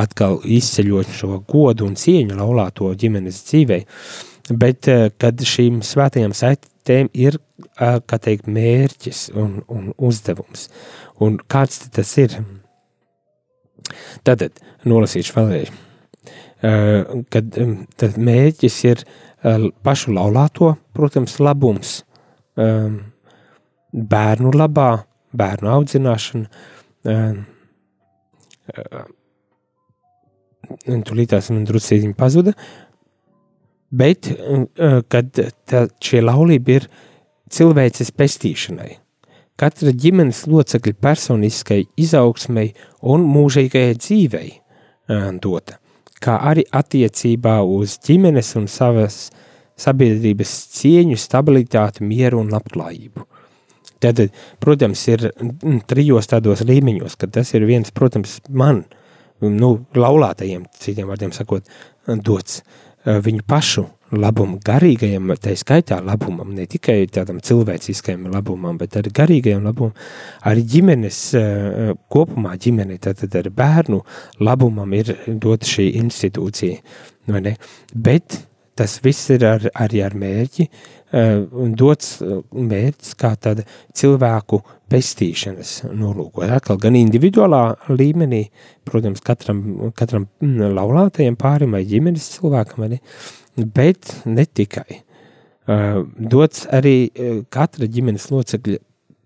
atkal 0.00 0.40
izceļot 0.44 1.12
šo 1.18 1.42
godu 1.48 1.86
un 1.88 1.96
cieņu 1.98 2.38
laulāto 2.38 2.88
ģimenes 2.98 3.42
dzīvei, 3.50 3.82
bet 4.56 4.88
kad 5.20 5.46
šīm 5.52 5.82
svētajām 5.86 6.34
saitēm 6.36 7.12
ir, 7.12 7.38
kā 7.76 8.18
teikt, 8.18 8.48
mērķis 8.50 9.28
un, 9.38 9.60
un 9.68 9.92
uzdevums. 10.00 10.68
Un 11.22 11.38
kāds 11.52 11.84
tas 11.92 12.16
ir? 12.18 12.40
Tātad, 14.26 14.56
nolasīšu 14.88 15.36
vēlreiz 15.36 15.91
kad 16.62 17.56
tad 17.98 18.18
mērķis 18.22 18.76
ir 18.86 19.02
pašu 19.82 20.14
laulāto, 20.14 20.76
protams, 20.94 21.38
labums, 21.42 21.96
bērnu 24.14 24.52
labā, 24.54 24.90
bērnu 25.34 25.72
audzināšana. 25.76 26.62
Tūlīt 31.10 31.32
tās 31.34 31.50
man 31.50 31.66
drusītiņi 31.66 32.14
pazuda, 32.16 32.54
bet 33.90 34.30
kad 35.10 35.34
tā, 35.34 35.84
šie 35.98 36.22
laulība 36.22 36.78
ir 36.78 36.88
cilvēces 37.52 38.14
pestīšanai, 38.14 38.94
katra 39.58 39.90
ģimenes 39.92 40.46
locekļa 40.46 40.94
personiskai 41.02 41.82
izaugsmai 42.00 42.70
un 43.02 43.26
mūžīgajai 43.34 43.98
dzīvei 43.98 44.50
dota 45.42 45.81
kā 46.22 46.38
arī 46.50 46.64
attiecībā 46.70 47.58
uz 47.66 47.98
ģimenes 48.06 48.54
un 48.60 48.68
savas 48.70 49.26
sabiedrības 49.82 50.52
cieņu, 50.78 51.18
stabilitāti, 51.18 52.04
mieru 52.06 52.42
un 52.42 52.52
labklājību. 52.52 53.26
Tad, 54.02 54.18
protams, 54.62 55.02
ir 55.10 55.28
trijos 55.90 56.28
tādos 56.30 56.64
līmeņos, 56.66 57.16
ka 57.18 57.28
tas 57.30 57.52
ir 57.54 57.66
viens, 57.68 57.92
protams, 57.94 58.40
man, 58.50 58.82
nu, 59.42 59.72
laulātajiem, 59.94 60.66
citiem 60.82 61.10
vārdiem 61.10 61.34
sakot, 61.34 61.68
dots 62.06 62.62
eh, 62.62 63.18
viņu 63.22 63.46
pašu 63.46 63.86
labumu, 64.12 64.58
garīgajam, 64.64 65.32
tā 65.40 65.54
skaitā 65.58 65.98
labumam, 66.04 66.52
ne 66.56 66.66
tikai 66.70 67.06
tādam 67.12 67.40
cilvēciskajam 67.44 68.28
labumam, 68.32 68.76
bet 68.80 68.98
arī 69.00 69.12
garīgajam 69.16 69.64
labumam, 69.66 69.96
arī 70.48 70.64
ģimenes 70.74 71.20
eh, 71.38 71.92
kopumā 72.12 72.54
ģimene, 72.60 73.00
tātad 73.02 73.36
ar 73.40 73.50
bērnu 73.56 74.02
labumam 74.44 74.96
ir 74.98 75.14
dota 75.26 75.68
šī 75.68 75.92
institūcija, 76.02 76.80
ne? 77.32 77.56
Bet 77.94 78.42
tas 78.78 78.98
viss 79.04 79.30
ir 79.32 79.44
ar, 79.46 79.64
arī 79.84 80.00
ar 80.04 80.14
mērķi, 80.18 80.68
eh, 81.12 81.34
un 81.64 81.74
dots 81.78 82.14
eh, 82.22 82.38
mērķis 82.52 83.16
kā 83.20 83.34
tāda 83.36 83.64
cilvēku 83.96 84.60
pestīšanas 84.92 85.74
nolūkot. 85.88 86.50
Atkal 86.52 86.80
gan 86.80 86.96
individuālā 86.98 87.62
līmenī, 87.92 88.44
protams, 88.88 89.22
katram, 89.24 89.62
katram 89.96 90.28
mm, 90.42 90.72
laulātajam 90.76 91.38
pārim 91.40 91.76
vai 91.76 91.84
ģimenes 91.88 92.34
cilvēkam, 92.36 92.84
vai 92.84 92.96
ne? 92.96 93.00
Bet 93.56 94.22
ne 94.24 94.46
tikai. 94.46 95.02
dots 96.18 96.66
arī 96.74 97.10
katra 97.54 97.86
ģimenes 97.86 98.30
locekļa 98.32 98.78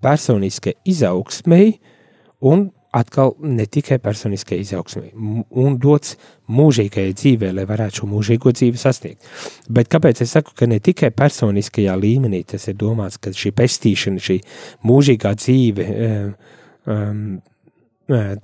personiskai 0.05 0.75
izaugsmei 0.85 1.79
un 2.45 2.71
atkal 2.97 3.35
ne 3.41 3.67
tikai 3.67 3.99
personiskai 4.01 4.59
izaugsmai, 4.63 5.11
un 5.63 5.77
dots 5.81 6.15
mūžīgajai 6.53 7.15
dzīvē, 7.17 7.51
lai 7.57 7.67
varētu 7.69 8.01
šo 8.01 8.09
mūžīgo 8.09 8.53
dzīvi 8.57 8.81
sasniegt. 8.81 9.27
Bet 9.69 9.91
kāpēc 9.93 10.23
es 10.25 10.33
saku, 10.37 10.55
ka 10.57 10.69
ne 10.71 10.79
tikai 10.81 11.11
personiskajā 11.17 11.97
līmenī 12.01 12.43
tas 12.49 12.69
ir 12.71 12.79
domāts, 12.81 13.19
ka 13.21 13.35
šī 13.37 13.53
pestīšana, 13.57 14.23
šī 14.23 14.39
mūžīgā 14.89 15.35
dzīve 15.37 15.89
um, 16.87 17.27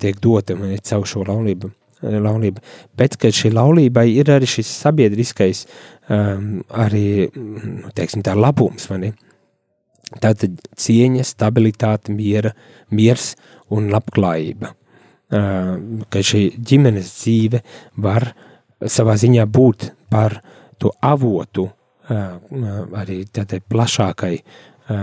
tiek 0.03 0.21
dota 0.21 0.59
caur 0.59 1.09
šo 1.09 1.25
laulību, 1.29 1.73
laulību, 2.03 2.63
bet 2.99 3.17
šī 3.23 3.53
laulībai 3.55 4.07
ir 4.13 4.31
arī 4.35 4.49
šis 4.51 4.71
sabiedriskais 4.85 5.65
um, 6.11 6.63
arī, 6.69 7.31
nu, 7.37 7.91
teiksim 7.95 8.25
tā, 8.27 8.35
labums? 8.39 8.89
Tātad 10.13 10.59
cieņa, 10.77 11.25
stabilitāte, 11.25 12.13
miera, 12.13 12.53
miers 12.93 13.33
un 13.73 13.89
labklājība. 13.93 14.75
Ka 15.33 16.21
šī 16.21 16.43
ģimenes 16.61 17.09
dzīve 17.17 17.63
var 18.05 18.27
savā 18.85 19.15
ziņā 19.17 19.47
būt 19.49 19.87
par 20.13 20.37
to 20.77 20.93
avotu 21.01 21.71
arī 22.13 23.23
tādai 23.33 23.63
plašākai, 23.65 24.35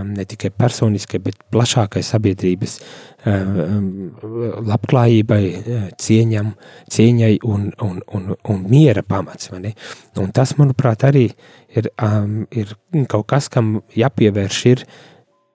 ne 0.06 0.24
tikai 0.28 0.50
personiskai, 0.54 1.20
bet 1.24 1.38
plašākai 1.52 2.02
sabiedrības 2.06 2.78
labklājībai, 4.70 5.42
cieņam, 6.00 6.54
cieņai 6.90 7.34
un, 7.44 7.68
un, 7.84 8.00
un, 8.16 8.30
un 8.48 8.62
miera 8.70 9.04
pamats. 9.06 9.50
Un 9.52 10.32
tas, 10.36 10.54
manuprāt, 10.60 11.04
arī 11.08 11.26
ir, 11.76 11.90
ir 12.56 12.72
kaut 13.10 13.28
kas, 13.34 13.50
kam 13.52 13.78
jāpievērš 13.96 14.64
ir, 14.72 14.86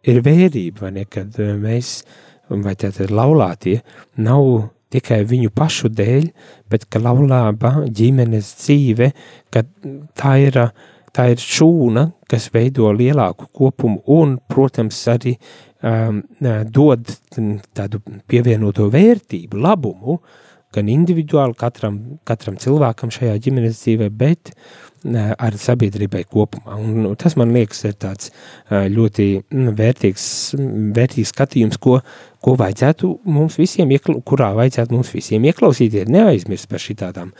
ir 0.05 0.21
vērība, 0.25 0.93
ne, 0.93 1.07
kad 1.09 1.39
mēs 1.61 1.97
uh, 2.03 2.21
vai 2.49 2.75
tātad 2.77 3.13
laulātie, 3.13 3.79
nav 4.21 4.69
tikai 4.93 5.23
viņu 5.27 5.51
pašu 5.55 5.89
dēļ, 5.95 6.27
bet 6.71 6.85
ka 6.91 7.01
laulāba 7.01 7.85
ģimenes 7.89 8.51
dzīve, 8.61 9.11
ka 9.53 9.65
tā 10.17 10.35
ir, 10.45 10.59
tā 11.15 11.29
ir 11.31 11.41
šūna, 11.41 12.09
kas 12.29 12.49
veido 12.53 12.91
lielāku 12.95 13.47
kopumu 13.55 14.01
un, 14.17 14.37
protams, 14.51 14.99
arī 15.11 15.35
um, 15.81 16.23
dod 16.71 17.07
tādu 17.75 18.01
pievienoto 18.27 18.89
vērtību, 18.93 19.61
labumu, 19.63 20.19
gan 20.75 20.91
individuāli 20.91 21.55
katram, 21.55 22.01
katram 22.27 22.59
cilvēkam 22.59 23.13
šajā 23.13 23.37
ģimenes 23.45 23.79
dzīvē, 23.79 24.09
bet 24.11 24.51
ar 25.13 25.55
sabiedrībai 25.59 26.23
kopumā. 26.31 26.77
Un 26.81 27.13
tas 27.19 27.35
man 27.37 27.53
liekas 27.53 27.83
ir 27.85 27.93
tāds 28.01 28.31
ļoti 28.71 29.27
vērtīgs, 29.51 30.25
vērtīgs 30.95 31.33
skatījums, 31.33 31.77
ko, 31.81 31.99
ko 32.43 32.55
vajadzētu 32.59 33.11
mums 33.29 33.59
visiem, 33.61 33.91
iekla, 33.93 34.17
kurā 34.25 34.51
vajadzētu 34.57 34.97
mums 34.97 35.13
visiem 35.13 35.45
ieklausīties, 35.51 36.09
neaizmirst 36.11 36.69
par 36.71 36.81
šitādām 36.81 37.31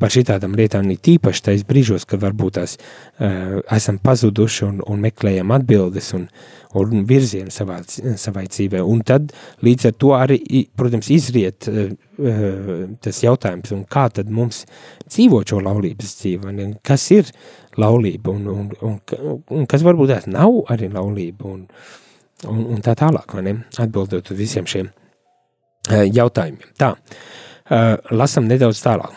par 0.00 0.12
šitādām 0.12 0.54
lietām, 0.58 0.88
ir 0.92 1.00
tīpaši 1.02 1.44
tais 1.48 1.64
brīžos, 1.66 2.04
kad 2.08 2.20
varbūt 2.22 2.56
tās 2.58 2.76
uh, 2.76 3.58
esam 3.72 3.98
pazuduši 4.02 4.64
un, 4.66 4.80
un 4.84 5.02
meklējam 5.04 5.52
atbildes 5.56 6.12
un, 6.16 6.26
un 6.76 7.04
virzienu 7.08 7.52
savā, 7.54 7.78
savai 8.20 8.46
dzīvē. 8.50 8.82
Un 8.84 9.02
tad 9.06 9.32
līdz 9.64 9.88
ar 9.90 9.94
to 9.96 10.12
arī, 10.16 10.40
protams, 10.76 11.08
izriet 11.14 11.68
uh, 11.70 11.94
tas 13.04 13.22
jautājums, 13.24 13.72
un 13.76 13.84
kā 13.88 14.06
tad 14.12 14.32
mums 14.32 14.64
dzīvot 15.08 15.52
šo 15.52 15.62
laulības 15.64 16.16
dzīvi, 16.20 16.68
kas 16.86 17.06
ir 17.16 17.32
laulība, 17.80 18.32
un, 18.32 18.50
un, 18.52 18.68
un, 18.84 18.98
un 19.52 19.70
kas 19.70 19.84
varbūt 19.86 20.12
tās 20.12 20.28
nav 20.32 20.62
arī 20.72 20.90
laulība, 20.92 21.48
un, 21.52 21.64
un, 22.48 22.66
un 22.76 22.84
tā 22.84 22.96
tālāk, 22.98 23.36
vai 23.36 23.46
ne, 23.48 23.56
atbildot 23.80 24.32
uz 24.32 24.38
visiem 24.38 24.68
šiem 24.68 24.92
uh, 24.92 26.04
jautājumiem. 26.04 26.76
Tā, 26.76 26.92
uh, 26.96 28.12
lasam 28.12 28.48
nedaudz 28.48 28.84
tālāk. 28.84 29.16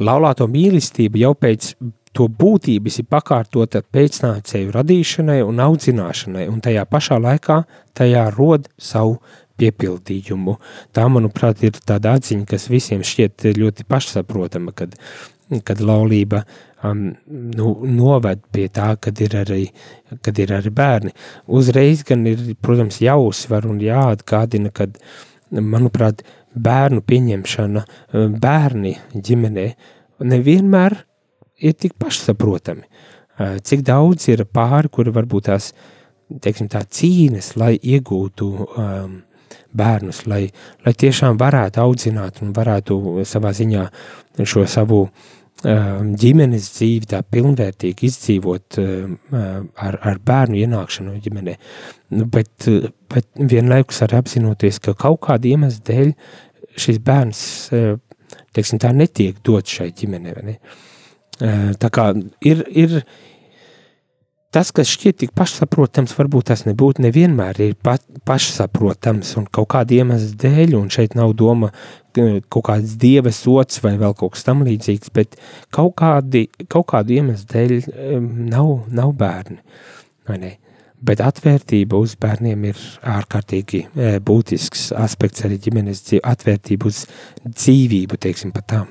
Laulāto 0.00 0.46
mīlestība 0.48 1.20
jau 1.20 1.34
pēc 1.36 1.74
to 2.16 2.28
būtības 2.28 3.00
ir 3.00 3.08
pakārtota 3.10 3.82
pēcnācēju 3.94 4.72
radīšanai 4.74 5.40
un 5.44 5.60
audzināšanai, 5.64 6.48
un 6.52 6.60
tajā 6.64 6.84
pašā 6.88 7.18
laikā 7.20 7.62
tajā 7.96 8.26
rod 8.36 8.68
savu 8.80 9.18
piepildījumu. 9.60 10.56
Tā, 10.96 11.06
manuprāt, 11.12 11.62
ir 11.64 11.76
tāda 11.76 12.16
atziņa, 12.18 12.48
kas 12.48 12.68
visiem 12.72 13.04
šķiet 13.06 13.48
ļoti 13.58 13.86
pašsaprotama, 13.88 14.74
kad, 14.76 14.96
kad 15.66 15.80
laulība 15.84 16.42
um, 16.84 17.10
nu, 17.28 17.74
noved 17.86 18.44
pie 18.52 18.68
tā, 18.72 18.92
kad 19.00 19.20
ir, 19.24 19.36
arī, 19.44 19.64
kad 20.24 20.40
ir 20.42 20.54
arī 20.58 20.72
bērni. 20.74 21.14
Uzreiz 21.46 22.04
gan 22.08 22.26
ir, 22.28 22.54
protams, 22.64 23.00
jāuzsver 23.04 23.68
un 23.70 23.80
jāatgādina, 23.84 24.72
kad, 24.74 24.98
manuprāt, 25.52 26.24
bērnu 26.54 27.02
pieņemšana, 27.06 27.82
bērni 28.42 28.94
ģimenē 29.14 29.66
nevienmēr 30.28 30.96
ir 31.62 31.74
tik 31.78 31.96
pašsaprotami. 32.00 32.86
Cik 33.64 33.82
daudz 33.86 34.28
ir 34.30 34.44
pāri, 34.44 34.90
kuri 34.92 35.12
varbūt 35.14 35.48
tās, 35.48 35.72
teiksim 36.42 36.68
tā, 36.72 36.84
cīnes, 36.84 37.54
lai 37.58 37.74
iegūtu 37.76 38.48
um, 38.62 39.14
bērnus, 39.76 40.24
lai, 40.28 40.44
lai 40.84 40.92
tiešām 40.92 41.40
varētu 41.40 41.80
audzināt 41.82 42.42
un 42.44 42.52
varētu 42.56 43.24
savā 43.28 43.54
ziņā 43.56 43.86
šo 44.44 44.66
savu 44.68 45.06
um, 45.06 45.30
ģimenes 45.62 46.68
dzīvi 46.74 47.08
tā 47.12 47.20
pilnvērtīgi 47.22 48.08
izdzīvot 48.08 48.78
um, 48.82 49.16
ar, 49.32 49.98
ar 50.00 50.18
bērnu 50.26 50.58
ienākšanu 50.62 51.18
ģimenē. 51.22 51.56
Nu, 52.18 52.26
bet, 52.26 52.66
bet 53.12 53.28
vienlaikus 53.36 54.02
arī 54.06 54.18
apzinoties, 54.18 54.80
ka 54.82 54.96
kaut 54.98 55.22
kāda 55.28 55.52
iemesla 55.52 55.86
dēļ 55.90 56.14
šis 56.82 56.98
bērns, 57.04 57.42
teiksim 58.56 58.80
netiek 58.96 59.38
dots 59.44 59.78
šai 59.78 59.92
ģimenei, 59.96 60.34
ne? 60.46 60.56
Tā 61.78 61.88
kā 61.92 62.10
ir, 62.44 62.62
ir 62.68 63.00
tas, 64.52 64.70
kas 64.74 64.90
šķiet 64.92 65.18
tik 65.22 65.32
pašsaprotams, 65.38 66.14
varbūt 66.18 66.50
tas 66.50 66.64
nebūtu 66.66 67.04
nevienmēr 67.06 67.60
ir 67.64 67.74
pa, 67.80 67.96
pašsaprotams 68.28 69.34
un 69.40 69.48
kaut 69.48 69.70
kāda 69.74 69.96
iemesla 70.00 70.36
dēļ, 70.44 70.76
un 70.78 70.90
šeit 70.92 71.16
nav 71.18 71.34
doma 71.38 71.72
kaut 72.12 72.66
kāds 72.68 72.96
dieva 73.00 73.32
sots 73.32 73.80
vai 73.84 73.94
vēl 74.00 74.12
kaut 74.18 74.34
kas 74.34 74.44
tam 74.44 74.64
līdzīgs, 74.66 75.12
bet 75.16 75.38
kaut, 75.72 75.94
kādi, 76.00 76.46
kaut 76.68 76.90
kādu 76.92 77.16
iemeslu 77.16 77.48
dēļ 77.54 77.76
nav, 78.52 78.74
nav 78.92 79.14
bērni, 79.16 79.62
vai 80.28 80.40
ne? 80.42 80.52
Bet 81.02 81.18
atvērtība 81.24 81.98
uz 81.98 82.12
bērniem 82.20 82.68
ir 82.68 82.82
ārkārtīgi 83.10 83.86
būtisks 84.22 84.92
aspekts 84.94 85.42
arī 85.48 85.56
ģimenes 85.64 86.04
dzīve, 86.06 86.22
atvērtība 86.30 86.86
uz 86.86 87.00
dzīvību, 87.48 88.20
teiksim 88.22 88.52
pat 88.54 88.68
tā. 88.70 88.84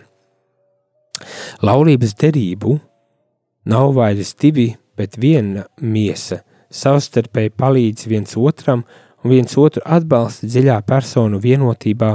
Laulības 1.63 2.17
derību 2.19 2.75
nav 3.71 3.93
vairs 3.95 4.33
divi 4.41 4.71
bet 5.01 5.17
viena 5.21 5.65
miesa 5.81 6.43
savstarpēji 6.71 7.55
palīdz 7.57 8.07
viens 8.11 8.37
otram 8.37 8.85
un 9.23 9.33
viens 9.33 9.57
otru 9.57 9.83
atbalsta 9.85 10.47
dziļā 10.47 10.77
personu 10.87 11.41
vienotībā 11.41 12.13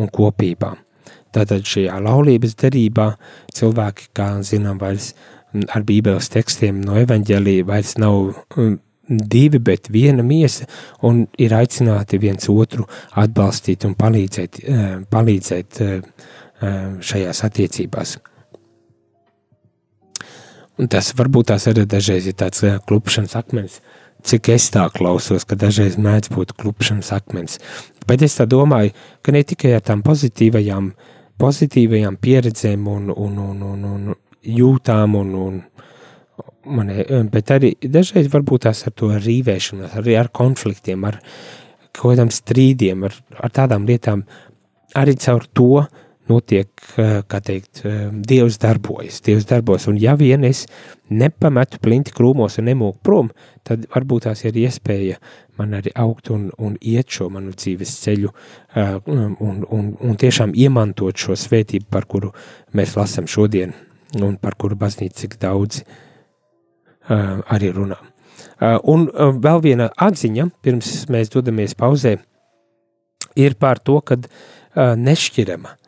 un 0.00 0.08
kopībā. 0.12 0.74
Tātad 1.34 1.66
šajā 1.66 1.98
laulības 2.02 2.56
derībā 2.58 3.12
cilvēki, 3.54 4.10
kā 4.16 4.32
zinām, 4.46 4.80
vairs 4.82 5.12
ar 5.70 5.84
bībeles 5.86 6.30
tekstiem 6.30 6.80
no 6.84 6.96
evaņģēlīja 7.00 7.66
vairs 7.66 7.96
nav 8.02 8.32
um, 8.58 8.76
divi, 9.10 9.58
bet 9.58 9.90
viena 9.90 10.24
miesa 10.26 10.66
un 11.06 11.24
ir 11.38 11.54
aicināti 11.54 12.20
viens 12.22 12.50
otru 12.50 12.86
atbalstīt 13.18 13.86
un 13.88 13.96
palīdzēt, 13.98 14.60
uh, 14.62 14.90
palīdzēt 15.10 15.80
uh, 15.86 15.94
uh, 15.98 16.82
šajās 17.02 17.44
attiecībās. 17.46 18.18
Un 20.80 20.88
tas 20.88 21.10
varbūt 21.16 21.50
tās 21.50 21.66
arī 21.68 21.84
dažreiz 21.88 22.28
ir 22.30 22.36
tāds 22.40 22.62
klupšanas 22.88 23.36
akmens, 23.36 23.80
cik 24.24 24.48
es 24.54 24.70
tā 24.72 24.86
klausos, 24.94 25.44
ka 25.44 25.58
dažreiz 25.60 25.98
mēdz 26.00 26.32
būt 26.32 26.54
klupšanas 26.60 27.12
akmens. 27.16 27.58
Bet 28.08 28.24
es 28.24 28.38
domāju, 28.48 28.94
ka 29.22 29.34
ne 29.36 29.44
tikai 29.44 29.74
ar 29.76 29.84
tām 29.84 30.00
pozitīvajām, 30.06 30.92
pozitīvajām 31.40 32.16
pieredzēm 32.20 32.88
un, 32.88 33.12
un, 33.12 33.36
un, 33.44 33.62
un, 33.74 33.84
un 33.90 34.14
jūtām 34.40 35.16
un, 35.20 35.34
un 35.36 35.60
mani, 36.76 37.04
bet 37.32 37.52
arī 37.52 37.74
dažreiz 37.80 38.30
varbūt 38.32 38.66
tās 38.68 38.84
ar 38.88 38.96
to 38.96 39.10
rīvēšanos, 39.16 39.96
arī 40.00 40.16
ar 40.20 40.32
konfliktiem, 40.32 41.04
ar 41.08 41.20
kaut 41.92 42.14
kādām 42.14 42.32
strīdiem, 42.32 43.04
ar, 43.08 43.16
ar 43.36 43.52
tādām 43.52 43.84
lietām, 43.88 44.24
arī 44.96 45.16
caur 45.20 45.44
to, 45.52 45.84
notiek, 46.30 46.70
kā 47.26 47.40
teikt, 47.44 47.82
Dievs 48.30 48.60
darbojas, 48.62 49.20
Dievs 49.26 49.48
darbojas, 49.50 49.88
un 49.90 49.98
ja 50.00 50.16
vien 50.18 50.46
es 50.46 50.64
nepametu 51.10 51.80
plinti 51.82 52.14
krūmos 52.14 52.60
un 52.62 52.70
nemūku 52.70 53.02
prom, 53.04 53.30
tad 53.66 53.84
varbūt 53.90 54.28
tās 54.28 54.44
ir 54.46 54.58
iespēja 54.62 55.18
man 55.60 55.76
arī 55.76 55.92
augt 56.00 56.30
un, 56.32 56.48
un 56.58 56.76
iet 56.80 57.10
šo 57.12 57.28
manu 57.32 57.52
dzīves 57.52 57.92
ceļu 58.04 58.30
un, 59.10 59.34
un, 59.36 59.90
un 60.00 60.20
tiešām 60.20 60.54
iemantot 60.56 61.20
šo 61.20 61.36
svētību, 61.36 61.90
par 61.92 62.06
kuru 62.10 62.32
mēs 62.76 62.96
lasam 62.96 63.28
šodien, 63.28 63.74
un 64.20 64.38
par 64.40 64.56
kuru 64.60 64.78
baznīca 64.80 65.24
cik 65.24 65.36
daudz 65.42 65.82
arī 67.10 67.72
runā. 67.76 67.98
Un 68.88 69.08
vēl 69.44 69.62
viena 69.64 69.90
atziņa, 70.08 70.48
pirms 70.64 70.94
mēs 71.12 71.32
dodamies 71.32 71.76
pauzē, 71.76 72.16
ir 73.36 73.56
par 73.60 73.80
to, 73.84 73.98
ka 74.04 74.20
nešķirama 74.96 75.79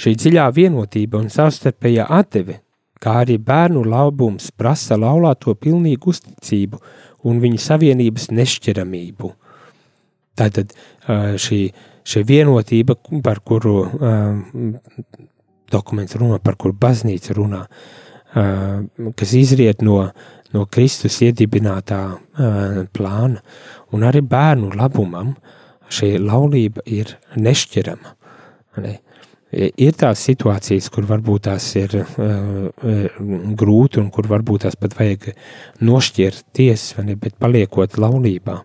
šī 0.00 0.14
dziļā 0.20 0.46
vienotība 0.56 1.20
un 1.20 1.30
savstarpējā 1.32 2.06
atdeve, 2.18 2.60
kā 3.00 3.20
arī 3.22 3.36
bērnu 3.42 3.84
labums 3.86 4.50
prasa 4.56 4.96
laulāto 5.00 5.54
pilnīgu 5.54 6.12
uzticību 6.12 6.80
un 7.28 7.42
viņu 7.42 7.60
savienības 7.60 8.30
nešķiramību. 8.32 9.32
Tātad 10.36 10.72
šī, 11.40 11.60
šī 12.04 12.24
vienotība, 12.28 12.98
par 13.24 13.40
kuru 13.44 13.76
dokuments 15.72 16.16
runā, 16.20 16.40
par 16.44 16.58
kuru 16.60 16.76
baznīca 16.80 17.36
runā, 17.36 17.62
kas 19.16 19.32
izriet 19.36 19.82
no, 19.84 20.02
no 20.52 20.66
Kristus 20.70 21.18
iedibinātā 21.24 22.02
plāna, 22.96 23.42
un 23.96 24.04
arī 24.06 24.22
bērnu 24.28 24.74
labumam, 24.76 25.34
šī 25.88 26.16
laulība 26.20 26.84
ir 26.90 27.16
nešķirama. 27.38 28.14
Ne? 28.84 28.98
Ir 29.54 29.94
tās 29.94 30.24
situācijas, 30.26 30.88
kur 30.90 31.06
varbūt 31.06 31.44
tās 31.46 31.68
ir 31.78 31.92
uh, 32.00 32.64
grūti 33.60 34.00
un 34.02 34.08
kur 34.10 34.26
varbūt 34.26 34.64
tās 34.66 34.74
pat 34.80 34.96
vajag 34.98 35.28
nošķirties, 35.86 36.86
bet 37.22 37.36
paliekot 37.38 37.94
laulībā, 38.02 38.56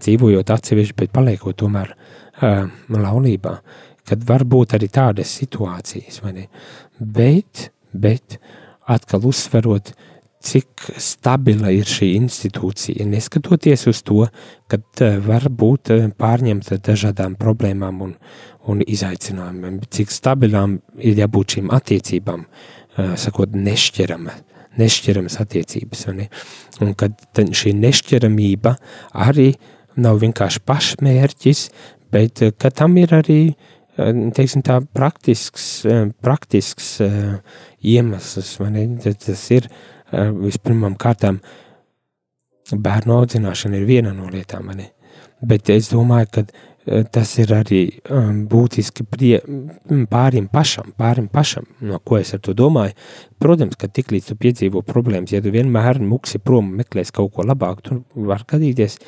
dzīvojot 0.00 0.54
atsevišķi, 0.56 0.96
bet 1.02 1.12
paliekot 1.12 1.58
tomēr 1.60 1.92
uh, 1.92 2.64
laulībā, 2.96 3.54
kad 4.08 4.24
var 4.28 4.46
būt 4.48 4.78
arī 4.78 4.88
tādas 4.92 5.36
situācijas? 5.36 6.22
Bet, 6.96 7.68
bet 7.92 8.40
atkal 8.88 9.28
uzsverot, 9.28 9.92
cik 10.42 10.88
stabila 11.00 11.70
ir 11.74 11.88
šī 11.88 12.12
institūcija, 12.18 13.06
neskatoties 13.08 13.86
uz 13.90 14.02
to, 14.06 14.26
ka 14.70 14.80
uh, 14.80 15.18
var 15.24 15.48
būt 15.48 15.92
pārņemta 16.18 16.80
dažādām 16.84 17.36
problēmām 17.40 18.00
un, 18.06 18.14
un 18.70 18.82
izaicinājumiem, 18.86 19.80
cik 19.90 20.12
stabilām 20.12 20.78
ir 21.02 21.20
jābūt 21.22 21.58
šīm 21.58 21.72
attiecībām, 21.74 22.46
sakot, 23.18 23.54
nešķirama, 23.56 24.34
nešķiramas 24.80 25.38
attiecības. 25.42 26.06
Un 26.82 26.94
kad 26.98 27.16
šī 27.32 27.74
nešķiramība 27.78 28.74
arī 29.26 29.52
nav 30.00 30.20
vienkārši 30.22 30.62
pašmērķis, 30.68 31.62
bet 32.12 32.42
tam 32.76 32.98
ir 33.00 33.14
arī, 33.16 33.40
teiksim 33.96 34.64
tā, 34.64 34.80
praktisks, 34.94 35.66
praktisks 36.24 36.94
iemesls, 37.82 38.54
tas 39.26 39.48
ir 39.52 39.68
vispirmām 40.12 40.96
kārtām 41.00 41.40
bērnu 42.72 43.16
audzināšana 43.18 43.80
ir 43.80 43.88
viena 43.88 44.12
no 44.16 44.28
lietām, 44.32 44.70
bet 45.42 45.70
es 45.74 45.90
domāju, 45.92 46.30
ka 46.32 46.46
Eh, 46.82 47.04
tas 47.06 47.30
ir 47.38 47.52
arī 47.54 47.80
um, 48.10 48.40
būtiski 48.50 49.04
prie, 49.06 49.36
pārim 50.10 50.48
pašam, 50.50 50.88
pārim 50.98 51.28
pašam, 51.30 51.68
no 51.86 52.00
ko 52.02 52.16
es 52.18 52.32
ar 52.34 52.40
to 52.42 52.56
domāju. 52.58 52.96
Protams, 53.38 53.76
ka 53.78 53.86
tik 53.86 54.10
līdz 54.10 54.32
tu 54.32 54.36
piedzīvo 54.40 54.82
problēmas, 54.88 55.30
ja 55.30 55.38
tu 55.44 55.52
vienmēr 55.54 56.00
muksi 56.02 56.40
prom 56.42 56.72
meklēs 56.80 57.14
kaut 57.14 57.36
ko 57.36 57.46
labāku, 57.46 57.84
tu 57.86 58.26
var 58.26 58.42
gadīties 58.50 58.98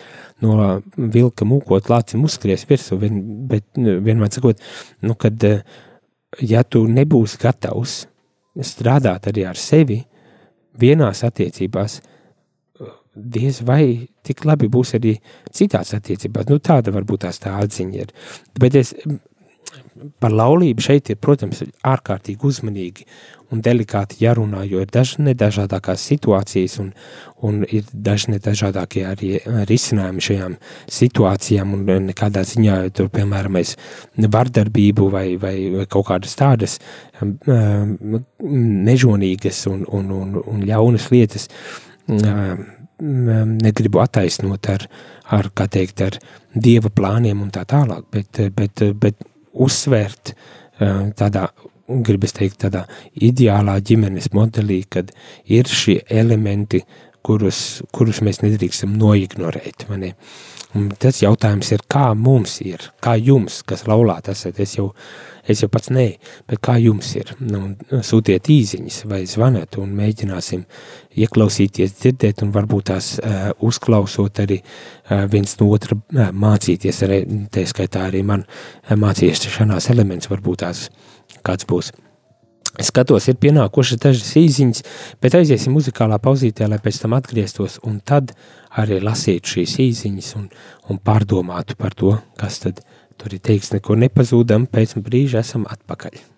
no 0.47 0.77
vilka 0.95 1.49
mūkot 1.51 1.91
lācim 1.91 2.23
uzskries 2.29 2.63
virsū, 2.71 3.01
vien, 3.03 3.19
bet 3.51 3.67
nu, 3.75 3.99
vienmēr 4.07 4.31
sakot, 4.39 4.63
nu, 5.03 5.19
kad, 5.19 5.43
eh, 5.43 5.67
ja 6.39 6.63
tu 6.63 6.87
nebūsi 6.87 7.43
gatavs 7.43 8.05
strādāt 8.55 9.27
arī 9.33 9.49
ar 9.51 9.59
sevi 9.59 10.05
vienās 10.81 11.25
attiecībās, 11.27 12.01
diez 13.15 13.61
vai 13.63 14.09
tik 14.27 14.45
labi 14.49 14.69
būs 14.73 14.97
arī 14.99 15.15
citās 15.55 15.95
attiecībās. 15.95 16.49
Nu, 16.51 16.59
tāda 16.59 16.95
varbūt 16.95 17.29
tā 17.43 17.55
atziņa 17.61 18.01
ir. 18.01 18.11
Bet 18.59 18.75
es 18.81 18.95
par 20.21 20.35
laulību 20.35 20.85
šeit 20.85 21.11
ir, 21.13 21.19
protams, 21.23 21.63
ārkārtīgi 21.87 22.47
uzmanīgi 22.49 23.07
un 23.55 23.61
delikāti 23.63 24.25
jārunā, 24.25 24.65
jo 24.67 24.81
ir 24.83 24.91
dažne 24.91 25.35
dažādākās 25.39 26.03
situācijas 26.11 26.79
un, 26.83 26.91
un 27.45 27.63
ir 27.65 27.87
dažne 27.93 28.41
dažādākie 28.43 29.05
arī 29.07 29.31
risinājumi 29.69 30.25
šajām 30.29 30.57
situācijām 30.99 31.75
un 31.77 31.85
nekādā 32.09 32.45
ziņā 32.49 32.79
tur, 32.97 33.11
piemēram, 33.15 33.59
mēs 33.59 33.77
vardarbību 34.19 35.11
vai, 35.13 35.27
vai, 35.41 35.57
vai 35.75 35.87
kaut 35.91 36.09
kādas 36.11 36.35
tādas 36.41 36.79
nežonīgas 38.91 39.67
un, 39.71 39.85
un, 39.89 40.15
un, 40.21 40.41
un 40.41 40.65
ļaunas 40.65 41.11
lietas 41.15 41.49
negribu 43.05 44.01
attaisnot 44.03 44.71
ar, 44.71 44.89
ar, 45.35 45.51
kā 45.57 45.69
teikt, 45.71 46.03
ar 46.05 46.19
dieva 46.55 46.91
plāniem 46.95 47.41
un 47.43 47.51
tā 47.55 47.65
tālāk, 47.69 48.07
bet, 48.15 48.43
bet, 48.55 48.85
bet 49.01 49.23
uzsvērt 49.55 50.35
tādā, 51.19 51.49
gribas 51.87 52.35
teikt, 52.35 52.61
tādā 52.65 52.85
ideālā 53.15 53.77
ģimenes 53.85 54.31
modelī, 54.35 54.83
kad 54.91 55.13
ir 55.47 55.71
šie 55.71 56.01
elementi, 56.11 56.83
kurus, 57.25 57.61
kurus 57.95 58.23
mēs 58.25 58.43
nedrīkstam 58.45 58.97
noignorēt. 59.01 59.89
Mani. 59.91 60.15
Tas 60.99 61.21
jautājums 61.23 61.71
ir, 61.71 61.85
kā 61.91 62.09
mums 62.19 62.59
ir, 62.65 62.83
kā 63.05 63.15
jums, 63.21 63.61
kas 63.67 63.87
laulāt 63.87 64.33
esat, 64.33 64.59
es 64.61 64.75
jau 64.75 64.91
Es 65.45 65.61
jau 65.61 65.69
pats 65.69 65.91
nē, 65.93 66.07
bet 66.49 66.61
kā 66.65 66.79
jums 66.81 67.11
ir? 67.19 67.35
Nu, 67.45 67.75
sūtiet 67.93 68.49
īziņas 68.49 69.03
vai 69.11 69.21
zvaniet 69.29 69.77
un 69.81 69.91
mēģināsim 69.97 70.63
ieklausīties, 71.21 71.99
dzirdēt 71.99 72.41
un 72.47 72.55
varbūt 72.55 72.89
tās 72.89 73.11
uh, 73.19 73.51
uzklausot 73.69 74.41
arī 74.41 74.63
uh, 74.63 75.27
viens 75.29 75.53
no 75.61 75.69
otra 75.77 75.99
uh, 75.99 76.31
mācīties. 76.33 77.03
Arī, 77.05 77.21
tā 77.53 77.67
skaitā 77.69 78.07
arī 78.09 78.25
man 78.25 78.47
uh, 78.49 78.97
mācīšanās 78.97 79.91
elements 79.93 80.33
varbūt 80.33 80.65
tās 80.65 80.87
kāds 81.45 81.69
būs. 81.69 81.93
Es 82.81 82.91
skatos, 82.91 83.29
ir 83.31 83.39
pienākušas 83.39 84.01
dažas 84.03 84.33
īsiņas, 84.41 84.83
bet 85.23 85.37
aiziesim 85.39 85.77
muzikālā 85.77 86.19
pauzītē, 86.23 86.67
lai 86.67 86.81
pēc 86.83 87.05
tam 87.05 87.15
atgrieztos 87.15 87.79
un 87.87 88.01
tad 88.03 88.35
arī 88.83 88.99
lasītu 89.05 89.59
šīs 89.59 89.77
īsiņas 89.85 90.33
un, 90.41 90.51
un 90.91 90.99
pārdomātu 90.99 91.79
par 91.79 91.95
to, 91.95 92.17
kas 92.41 92.59
tad 92.65 92.83
Tur 93.19 93.35
ir 93.37 93.43
teiks, 93.47 93.71
neko 93.75 93.97
nepazūdam, 94.03 94.67
pēc 94.71 94.97
brīža 95.07 95.45
esam 95.45 95.69
atpakaļ. 95.71 96.34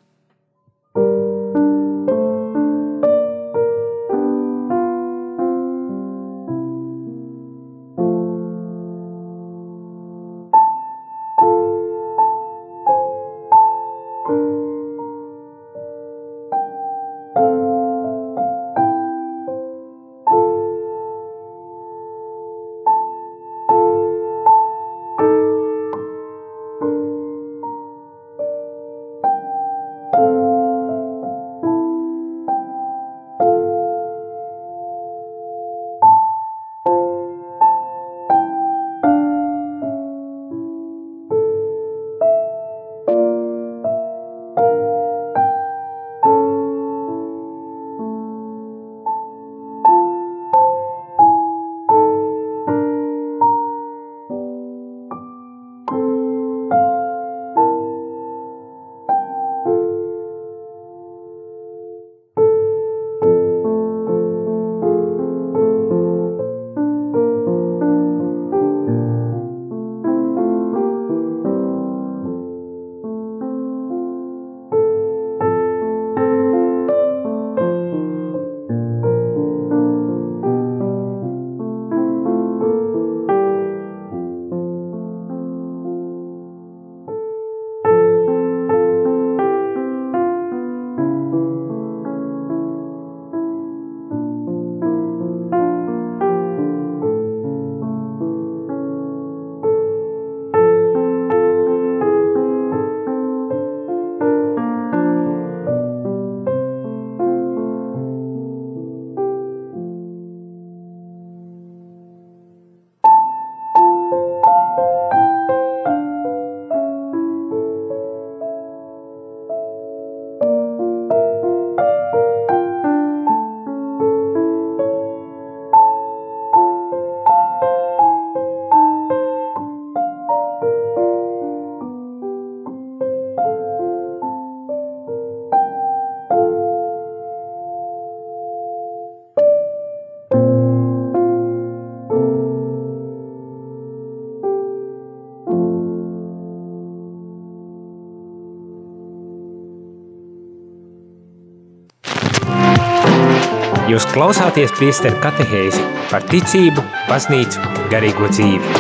Jūs 153.97 154.05
klausāties 154.13 154.75
priesteru 154.77 155.17
katehēzi 155.23 155.79
par 156.11 156.25
ticību, 156.29 156.83
baznīcu, 157.09 157.63
garīgo 157.89 158.27
dzīvi. 158.29 158.75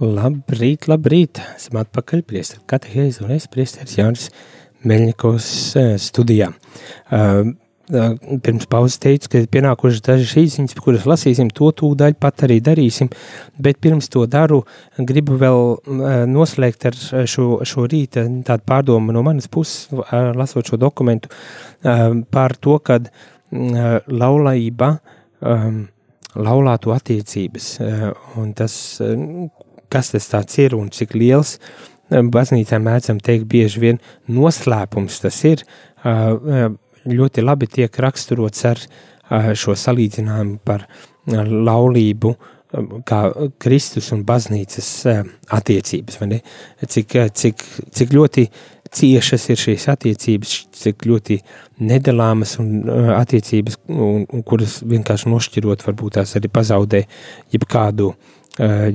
Labrīt, 0.00 0.88
labrīt! 0.88 1.42
Esam 1.58 1.82
atpakaļ 1.82 2.24
priesteru 2.32 2.64
katehēzi 2.72 3.26
un 3.26 3.34
es 3.36 3.44
priesteris 3.52 3.98
Jānis 3.98 4.30
Meļņikovs 4.88 5.50
eh, 5.82 5.92
studijā. 6.00 6.48
Pirms 7.92 8.64
pauzes 8.72 8.96
teicu, 9.02 9.28
ka 9.28 9.40
ir 9.42 9.48
pienākušas 9.52 10.00
dažas 10.06 10.32
īsiņas, 10.40 10.76
kuras 10.80 11.04
lasīsim, 11.08 11.50
to 11.52 11.68
tūdaļ 11.76 12.16
pat 12.22 12.46
arī 12.46 12.56
darīsim, 12.64 13.10
bet 13.60 13.82
pirms 13.84 14.08
to 14.12 14.24
daru, 14.30 14.62
gribu 14.96 15.36
vēl 15.40 15.60
noslēgt 16.32 16.88
ar 16.88 16.96
šo, 17.28 17.46
šo 17.68 17.84
rīta 17.92 18.24
tādu 18.48 18.64
pārdomu 18.68 19.12
no 19.12 19.24
manas 19.26 19.50
puses, 19.52 19.90
lasot 20.12 20.72
šo 20.72 20.80
dokumentu, 20.80 21.28
par 22.32 22.56
to, 22.56 22.78
kad 22.80 23.10
laulība, 23.52 24.94
laulātu 26.32 26.94
attiecības, 26.96 27.72
un 28.40 28.52
tas, 28.56 28.74
kas 29.92 30.14
tas 30.14 30.30
tāds 30.32 30.62
ir 30.64 30.78
un 30.78 30.88
cik 30.94 31.12
liels, 31.18 31.58
baznīcā 32.08 32.80
mēdzam 32.80 33.20
teikt 33.24 33.48
bieži 33.52 33.84
vien 33.84 34.00
noslēpums 34.32 35.20
tas 35.24 35.44
ir, 35.48 35.66
ļoti 37.08 37.44
labi 37.44 37.68
tiek 37.70 37.98
raksturots 38.04 38.66
ar 38.68 38.82
šo 39.58 39.76
salīdzinājumu 39.78 40.58
par 40.64 40.86
laulību, 41.26 42.34
kā 43.08 43.20
Kristus 43.60 44.08
un 44.14 44.22
baznīcas 44.28 44.90
attiecības. 45.52 46.20
Cik, 46.88 47.16
cik, 47.36 47.64
cik 47.92 48.14
ļoti 48.16 48.46
ciešas 48.92 49.48
ir 49.52 49.60
šīs 49.60 49.88
attiecības, 49.92 50.52
cik 50.82 51.06
ļoti 51.08 51.38
nedalāmas 51.88 52.58
un 52.62 52.84
attiecības, 53.16 53.80
un, 53.88 54.26
un 54.28 54.44
kuras 54.46 54.80
vienkārši 54.88 55.32
nošķirot, 55.32 55.84
varbūt 55.86 56.18
tās 56.18 56.36
arī 56.38 56.50
pazaudē 56.52 57.02
jebkādu, 57.54 58.12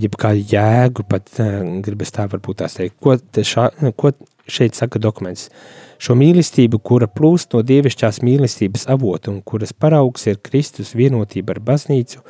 jebkādu 0.04 0.46
jēgu, 0.54 1.08
pat 1.10 1.42
gribas 1.86 2.14
tā 2.16 2.28
varbūt 2.30 2.62
tās 2.64 2.78
teikt. 2.78 2.98
Ko, 3.04 3.18
šā, 3.18 3.70
ko 3.98 4.14
šeit 4.48 4.78
saka 4.78 5.02
dokuments? 5.02 5.50
Šo 5.98 6.14
mīlestību, 6.14 6.78
kura 6.86 7.08
plūst 7.10 7.56
no 7.58 7.64
dievišķās 7.66 8.22
mīlestības 8.22 8.86
avota 8.94 9.32
un 9.34 9.42
kuras 9.42 9.74
paraugs 9.74 10.28
ir 10.30 10.38
Kristus 10.46 10.94
vienotība 10.98 11.56
ar 11.56 11.64
baznīcu, 11.72 12.22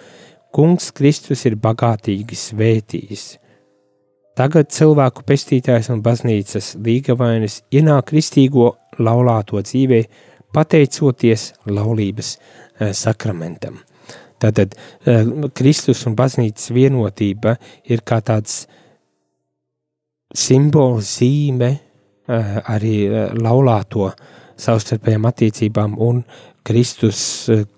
Kungs 0.55 0.93
Kristus 0.95 1.43
ir 1.45 1.57
bagātīgi 1.59 2.37
svētījis. 2.39 3.25
Tagad 4.37 4.69
cilvēku 4.73 5.25
pestītājs 5.25 5.89
un 5.93 6.03
baznīcas 6.05 6.75
līgavainis 6.83 7.61
ienāk 7.73 8.11
kristīgo 8.11 8.69
laulāto 9.01 9.61
dzīvē, 9.65 10.03
pateicoties 10.53 11.51
laulības 11.69 12.35
eh, 12.37 12.93
sakramentam. 12.93 13.81
Tātad 14.37 14.77
eh, 14.77 15.25
Kristus 15.57 16.05
un 16.09 16.15
baznīcas 16.17 16.69
vienotība 16.73 17.57
ir 17.89 18.05
kā 18.05 18.21
tāds 18.21 18.65
simbols 20.37 21.17
zīme 21.17 21.73
Eh, 22.27 22.55
arī 22.67 23.07
laulāto 23.39 24.09
savstarpējām 24.59 25.29
attiecībām 25.29 25.93
un 26.03 26.17
Kristus, 26.67 27.19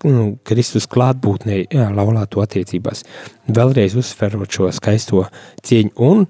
nu, 0.02 0.24
Kristus 0.42 0.88
klātbūtnē 0.90 1.60
laulāto 1.94 2.42
attiecībās. 2.42 3.04
Vēlreiz 3.46 3.94
uzsverot 4.00 4.50
šo 4.50 4.72
skaisto 4.74 5.22
cieņu 5.62 5.94
un, 6.02 6.26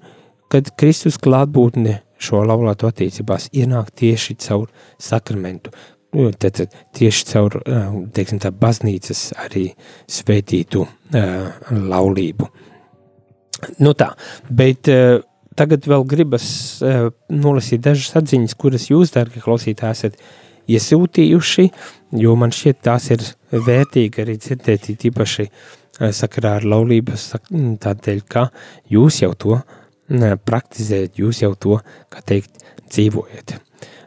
kad 0.51 0.73
Kristus 0.79 1.19
klātbūtne 1.23 2.01
šo 2.21 2.43
laulāto 2.45 2.91
attiecībās 2.91 3.49
ienāk 3.57 3.93
tieši 3.97 4.37
caur 4.45 4.69
sakramentu, 5.01 5.73
nu, 6.17 6.29
tad, 6.37 6.61
tieši 6.97 7.27
caur, 7.31 7.57
teiksim 8.17 8.43
tā, 8.43 8.53
baznīcas 8.53 9.31
arī 9.47 9.71
svētītu 10.11 10.85
uh, 10.85 11.65
laulību. 11.71 12.51
Nu 13.85 13.95
tā, 13.97 14.11
bet 14.51 14.91
uh, 14.91 15.23
tagad 15.57 15.89
vēl 15.89 16.07
gribas 16.09 16.47
uh, 16.85 17.09
nolasīt 17.33 17.85
dažas 17.87 18.17
atziņas, 18.21 18.57
kuras 18.61 18.89
jūs, 18.91 19.15
darbie 19.17 19.43
klausītāji, 19.45 19.97
esat 19.97 20.71
iesūtījuši, 20.71 21.69
jo 22.21 22.37
man 22.39 22.53
šķiet, 22.55 22.83
tās 22.85 23.11
ir 23.15 23.25
vērtīgi 23.51 24.23
arī 24.23 24.37
dzirdēt, 24.39 24.91
īpaši 25.11 25.51
sakarā 26.17 26.57
ar 26.61 26.65
laulību, 26.69 27.17
tādēļ, 27.83 28.21
ka 28.31 28.47
jūs 28.93 29.21
jau 29.25 29.33
to 29.37 29.57
uh, 29.59 29.80
praktizējat, 30.11 31.19
jūs 31.23 31.43
jau 31.45 31.53
to, 31.55 31.81
kā 32.13 32.23
teikt, 32.27 32.63
dzīvojat. 32.91 33.57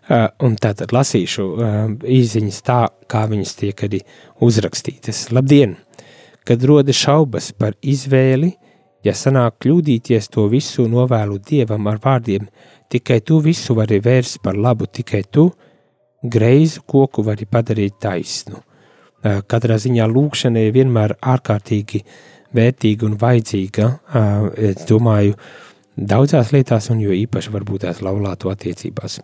Uh, 0.04 0.28
un 0.44 0.58
tātad 0.60 0.92
lasīšu 0.92 1.46
īziņas 2.04 2.60
tā, 2.68 2.82
kā 3.08 3.24
viņas 3.32 3.56
tiek 3.62 3.86
arī 3.88 4.04
uzrakstītas. 4.44 5.30
Labdien! 5.32 5.78
Kad 6.44 6.64
rodas 6.68 6.98
šaubas 7.00 7.54
par 7.56 7.78
izvēli, 7.80 8.50
Ja 9.04 9.12
sanāk 9.12 9.58
kļūdīties, 9.66 10.30
to 10.32 10.46
visu 10.48 10.86
novēlu 10.88 11.42
Dievam 11.44 11.90
ar 11.92 11.98
vārdiem, 12.00 12.46
tikai 12.92 13.20
tu 13.28 13.42
visu 13.44 13.76
vari 13.76 14.00
vērst 14.00 14.40
par 14.44 14.56
labu, 14.56 14.88
tikai 14.88 15.26
tu 15.28 15.50
greizu 16.24 16.86
koku 16.88 17.26
vari 17.28 17.44
padarīt 17.44 17.98
taisnu. 18.00 18.62
Katrā 19.24 19.76
ziņā 19.80 20.08
lūkšana 20.08 20.64
ir 20.64 20.72
vienmēr 20.76 21.18
ārkārtīgi 21.20 22.00
vērtīga 22.56 23.08
un 23.10 23.20
vajadzīga. 23.20 23.90
Es 24.72 24.88
domāju, 24.88 25.36
daudzās 25.98 26.54
lietās, 26.56 26.90
un 26.94 27.02
jo 27.04 27.14
īpaši 27.16 27.52
varbūt 27.54 27.86
tās 27.86 28.02
laulāto 28.06 28.50
attiecībās. 28.54 29.20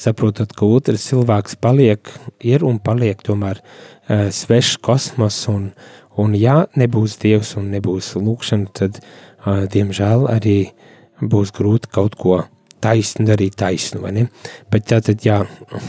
Saprotot, 0.00 0.52
ka 0.56 0.68
otrs 0.68 1.08
cilvēks 1.10 1.58
paliek, 1.62 2.12
ir 2.44 2.64
un 2.66 2.78
paliek 2.82 3.20
tomēr 3.26 3.62
svešs 4.08 4.78
kosmos 4.82 5.40
un, 5.50 5.70
Un 6.20 6.34
ja 6.36 6.66
nebūs 6.76 7.16
Dievs 7.22 7.54
un 7.56 7.70
nebūs 7.72 8.12
lūkšana, 8.20 8.68
tad, 8.76 9.00
uh, 9.00 9.64
diemžēl, 9.72 10.26
arī 10.28 10.56
būs 11.22 11.52
grūti 11.56 11.88
kaut 11.92 12.18
ko 12.20 12.42
taisnu 12.82 13.24
darīt 13.28 13.56
taisnu, 13.56 14.02
vai 14.02 14.12
ne? 14.16 14.26
Bet 14.70 14.90
tā 14.90 15.00
tad, 15.04 15.22
jā, 15.24 15.40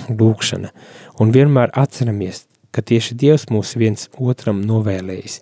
lūkšana. 0.08 0.72
Un 1.20 1.34
vienmēr 1.36 1.74
atceramies, 1.76 2.46
ka 2.72 2.86
tieši 2.86 3.18
Dievs 3.20 3.50
mūs 3.52 3.76
viens 3.76 4.08
otram 4.16 4.62
novēlējis. 4.64 5.42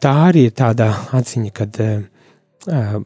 Tā 0.00 0.12
arī 0.28 0.46
ir 0.48 0.54
tāda 0.56 0.92
atziņa, 1.16 1.54
kad 1.56 1.80
uh, 1.82 3.00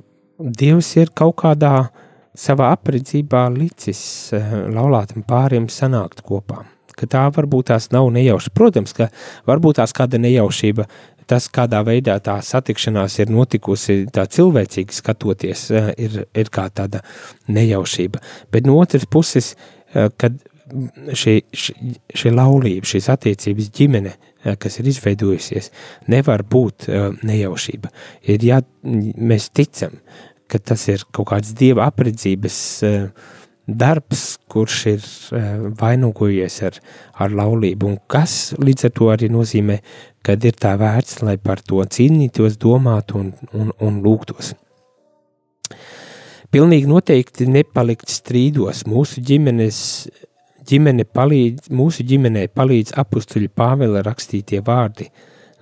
Dievs 0.45 0.92
ir 1.01 1.14
kaut 1.16 1.38
kādā 1.40 1.88
savā 2.36 2.70
apredzībā 2.76 3.47
licis 3.55 4.05
uh, 4.36 4.55
laulātam 4.68 5.24
pāriem 5.24 5.70
sanākt 5.72 6.20
kopā 6.26 6.64
ka 6.95 7.09
tā 7.11 7.24
varbūt 7.34 7.72
tās 7.72 7.90
nav 7.90 8.07
nejauša. 8.14 8.53
Protams, 8.55 8.95
ka 8.97 9.09
varbūt 9.49 9.80
tās 9.80 9.95
kāda 9.97 10.20
nejaušība, 10.22 10.86
tas, 11.30 11.49
kādā 11.53 11.80
veidā 11.86 12.16
tā 12.24 12.36
satikšanās 12.45 13.18
ir 13.22 13.32
notikusi, 13.32 14.05
tā 14.14 14.26
cilvēcīgi 14.30 14.95
skatoties, 14.95 15.68
eh, 15.70 15.92
ir, 16.07 16.18
ir 16.34 16.51
kā 16.53 16.68
tāda 16.70 17.03
nejaušība. 17.49 18.20
Bet 18.53 18.66
no 18.68 18.78
otras 18.80 19.07
puses, 19.07 19.55
eh, 19.95 20.11
kad 20.16 20.36
šī, 21.14 21.40
šī, 21.53 21.74
šī 22.14 22.34
laulība, 22.34 22.88
šīs 22.88 23.09
attiecības 23.12 23.70
ģimene, 23.78 24.14
eh, 24.45 24.57
kas 24.57 24.78
ir 24.80 24.86
izveidojusies, 24.92 25.70
nevar 26.09 26.42
būt 26.42 26.88
nejaušība. 27.22 27.90
Ir 28.22 28.38
jā, 28.38 28.62
mēs 28.84 29.51
ticam, 29.51 30.01
ka 30.55 30.63
tas 30.73 30.87
ir 30.93 31.03
kaut 31.11 31.33
kāds 31.33 31.51
dieva 31.59 31.89
apredzības 31.91 32.59
uh, 32.87 33.09
darbs, 33.67 34.25
kurš 34.51 34.81
ir 34.93 35.05
uh, 35.05 35.71
vainogojies 35.81 36.61
ar, 36.69 36.79
ar 37.19 37.35
laulību, 37.35 37.91
un 37.91 37.99
kas 38.11 38.55
līdz 38.61 38.89
ar 38.89 38.95
to 38.95 39.11
arī 39.15 39.31
nozīmē, 39.35 39.81
kad 40.25 40.45
ir 40.47 40.55
tā 40.61 40.77
vērts, 40.81 41.23
lai 41.27 41.37
par 41.43 41.63
to 41.65 41.83
cīnītos, 41.83 42.61
domātu 42.61 43.19
un, 43.21 43.33
un, 43.53 43.75
un 43.83 43.99
lūgtos. 44.05 44.55
Pilnīgi 46.55 46.87
noteikti 46.87 47.49
nepalikt 47.51 48.13
strīdos. 48.15 48.85
Mūsu 48.87 49.25
ģimenes, 49.27 49.79
ģimene 50.71 51.03
palīdz, 51.11 51.67
mūsu 51.75 52.07
ģimenē 52.07 52.47
palīdz 52.55 52.95
apustuļu 53.03 53.51
Pāvela 53.59 54.05
rakstītie 54.07 54.63
vārdi, 54.63 55.09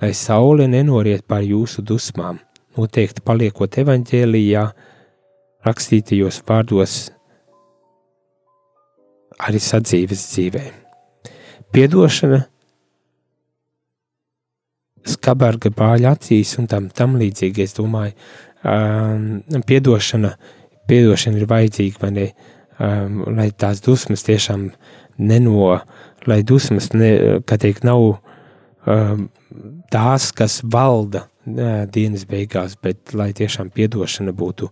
lai 0.03 0.12
saule 0.12 0.68
nenoriet 0.68 1.24
pār 1.24 1.47
jūsu 1.49 1.80
dusmām. 1.88 2.43
Noteikti 2.72 3.20
paliekot 3.20 3.76
evaņģēlijā, 3.82 4.62
rakstītajos 5.66 6.38
vārdos 6.48 6.94
arī 9.42 9.60
sadzīves 9.60 10.22
dzīvē. 10.30 10.62
Piedošana, 11.72 12.38
skabarga 15.12 15.72
bāļa 15.76 16.14
acīs 16.16 16.54
un 16.60 16.68
tam, 16.70 16.88
tam 16.96 17.18
līdzīgi, 17.20 17.66
es 17.66 17.76
domāju, 17.76 18.14
um, 18.64 19.42
piedošana, 19.68 20.32
piedošana 20.88 21.40
ir 21.40 21.48
vajadzīga, 21.50 22.02
vai 22.04 22.12
ne, 22.16 22.28
um, 22.78 23.18
lai 23.36 23.50
tās 23.52 23.82
dusmas 23.84 24.24
tiešām 24.28 24.70
neno, 25.20 25.74
lai 26.28 26.40
dusmas, 26.46 26.88
ne, 26.96 27.12
kā 27.44 27.60
teikt, 27.60 27.84
nav 27.88 28.14
um, 28.14 29.28
tās, 29.92 30.30
kas 30.36 30.60
valda 30.64 31.26
dienas 31.45 32.26
beigās, 32.28 32.76
bet 32.82 33.14
lai 33.18 33.32
tiešām 33.36 33.72
piedošana 33.74 34.34
būtu, 34.36 34.68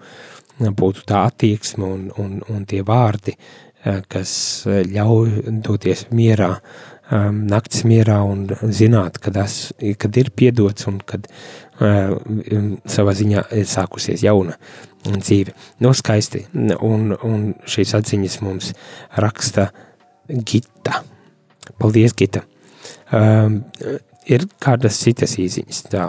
būtu 0.61 1.05
tā 1.09 1.25
attieksme 1.31 1.87
un, 1.87 2.07
un, 2.21 2.39
un 2.49 2.64
tie 2.68 2.83
vārdi, 2.87 3.37
kas 4.12 4.33
ļauj 4.66 5.61
doties 5.64 6.07
mierā, 6.12 6.53
nakts 7.11 7.83
mierā 7.89 8.21
un 8.23 8.45
zināt, 8.71 9.18
kad, 9.23 9.39
es, 9.41 9.73
kad 9.99 10.16
ir 10.21 10.31
piedots 10.37 10.87
un 10.91 11.01
kad 11.03 11.27
savā 11.81 13.16
ziņā 13.16 13.47
ir 13.57 13.66
sākusies 13.66 14.23
jauna 14.27 14.59
dzīve. 15.09 15.55
No 15.81 15.95
skaisti, 15.97 16.45
un, 16.85 17.14
un 17.16 17.49
šīs 17.64 17.97
atziņas 17.99 18.41
mums 18.45 18.75
raksta 19.16 19.71
Gita. 20.29 21.01
Paldies, 21.81 22.14
Gita! 22.14 22.45
Ir 24.31 24.47
kādas 24.62 24.99
citas 25.03 25.37
īziņas. 25.43 25.81
Tā, 25.91 26.09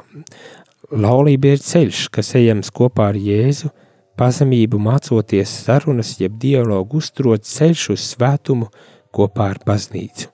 laulība 0.92 1.56
ir 1.56 1.64
ceļš, 1.64 2.08
kas 2.14 2.34
ejams 2.38 2.70
kopā 2.76 3.10
ar 3.12 3.18
Jēzu, 3.18 3.72
pazemību 4.20 4.80
mācoties 4.82 5.54
sarunas, 5.66 6.18
jeb 6.22 6.36
dialogu 6.42 7.00
uzturot 7.02 7.48
ceļš 7.48 7.88
uz 7.96 8.10
svētumu 8.14 8.70
kopā 9.16 9.52
ar 9.56 9.62
baznīcu. 9.66 10.30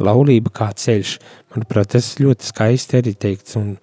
Laulība 0.00 0.52
kā 0.56 0.70
ceļš, 0.72 1.18
manuprāt, 1.52 1.90
tas 1.92 2.14
ļoti 2.20 2.48
skaisti 2.48 2.96
arī 3.00 3.12
teikts, 3.20 3.58
un, 3.60 3.74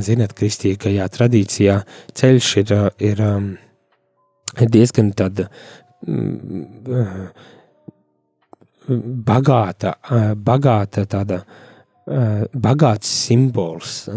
zināt, 0.00 0.32
kristīgajā 0.38 1.08
tradīcijā 1.12 1.80
ceļš 2.16 2.52
ir, 2.62 2.72
ir, 3.10 3.20
um, 3.26 3.50
ir 4.56 4.72
diezgan 4.72 5.10
tāda 5.18 5.50
mm, 6.06 7.26
bagāta, 9.28 9.96
bagāta 10.36 11.04
tāda, 11.10 11.42
bagāts 12.06 13.10
simbols 13.28 14.08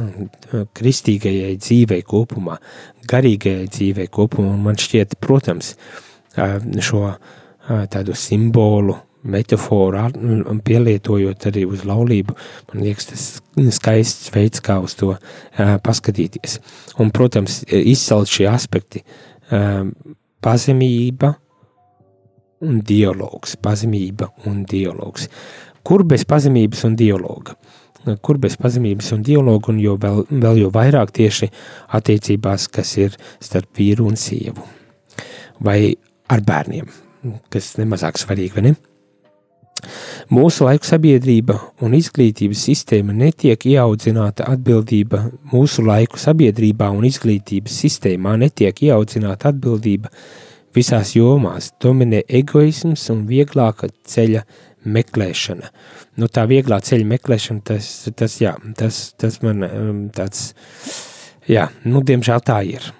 kristīgajai 0.75 1.55
dzīvei 1.61 2.01
kopumā, 2.07 2.57
garīgajai 3.05 3.67
dzīvei 3.69 4.07
kopumā, 4.13 4.55
man 4.57 4.79
šķiet, 4.81 5.19
protams, 5.21 5.75
šo 6.81 7.03
tādu 7.93 8.15
simbolu 8.17 8.97
metaforu 9.25 10.03
pielietojot 10.65 11.47
arī 11.49 11.63
uz 11.65 11.85
laulību, 11.85 12.35
man 12.71 12.83
liekas, 12.85 13.07
tas 13.09 13.23
skaists 13.77 14.33
veids, 14.33 14.61
kā 14.65 14.77
uz 14.83 14.93
to 14.97 15.15
paskatīties. 15.55 16.59
Un, 17.01 17.09
protams, 17.13 17.63
izcelt 17.69 18.29
šie 18.29 18.49
aspekti 18.51 19.01
pazemība 20.45 21.35
un 22.65 22.81
dialogs, 22.85 23.57
pazemība 23.61 24.29
un 24.49 24.63
dialogs. 24.69 25.29
Kur 25.85 26.03
bez 26.07 26.25
pazemības 26.25 26.83
un 26.87 26.95
dialoga? 26.97 27.55
Kur 28.21 28.37
bez 28.41 28.57
pazemības 28.61 29.11
un 29.15 29.21
dialoga, 29.25 29.71
un 29.73 29.79
jo 29.81 29.95
vēl, 30.01 30.25
vēl 30.29 30.63
jo 30.63 30.71
vairāk 30.73 31.13
tieši 31.13 31.49
attiecībās, 31.97 32.67
kas 32.73 32.95
ir 33.01 33.15
starp 33.41 33.77
vīru 33.77 34.05
un 34.09 34.17
sievu, 34.19 34.65
vai 35.65 35.95
ar 36.29 36.43
bērniem, 36.45 36.89
kas 37.53 37.75
nemazāk 37.81 38.21
svarīgi, 38.21 38.53
vai 38.57 38.67
ne? 38.67 38.75
Mūsu 40.33 40.65
laiku 40.65 40.87
sabiedrība 40.87 41.57
un 41.85 41.93
izglītības 41.97 42.63
sistēma 42.69 43.13
netiek 43.13 43.67
ieaudzināta 43.69 44.47
atbildība. 44.49 45.21
Mūsu 45.51 45.85
laiku 45.85 46.17
sabiedrībā 46.21 46.89
un 46.95 47.05
izglītības 47.05 47.81
sistēmā 47.83 48.33
netiek 48.41 48.81
ieaudzināta 48.87 49.51
atbildība 49.53 50.09
visās 50.75 51.13
jomās. 51.15 51.71
Dominē 51.81 52.23
egoisms 52.41 53.05
un 53.13 53.25
vieglāka 53.29 53.91
ceļa 54.09 54.45
meklēšana. 54.85 55.71
Nu, 56.21 56.29
tā 56.31 56.45
vieglā 56.49 56.79
ceļa 56.85 57.07
meklēšana, 57.15 57.63
tas, 57.71 57.89
tas, 58.15 58.37
jā, 58.41 58.55
tas, 58.79 59.01
tas 59.19 59.39
man 59.43 59.65
um, 59.67 60.03
tāds, 60.15 60.51
jā, 61.49 61.67
nu, 61.87 62.03
diemžēl 62.05 62.45
tā 62.45 62.61
ir. 62.75 62.91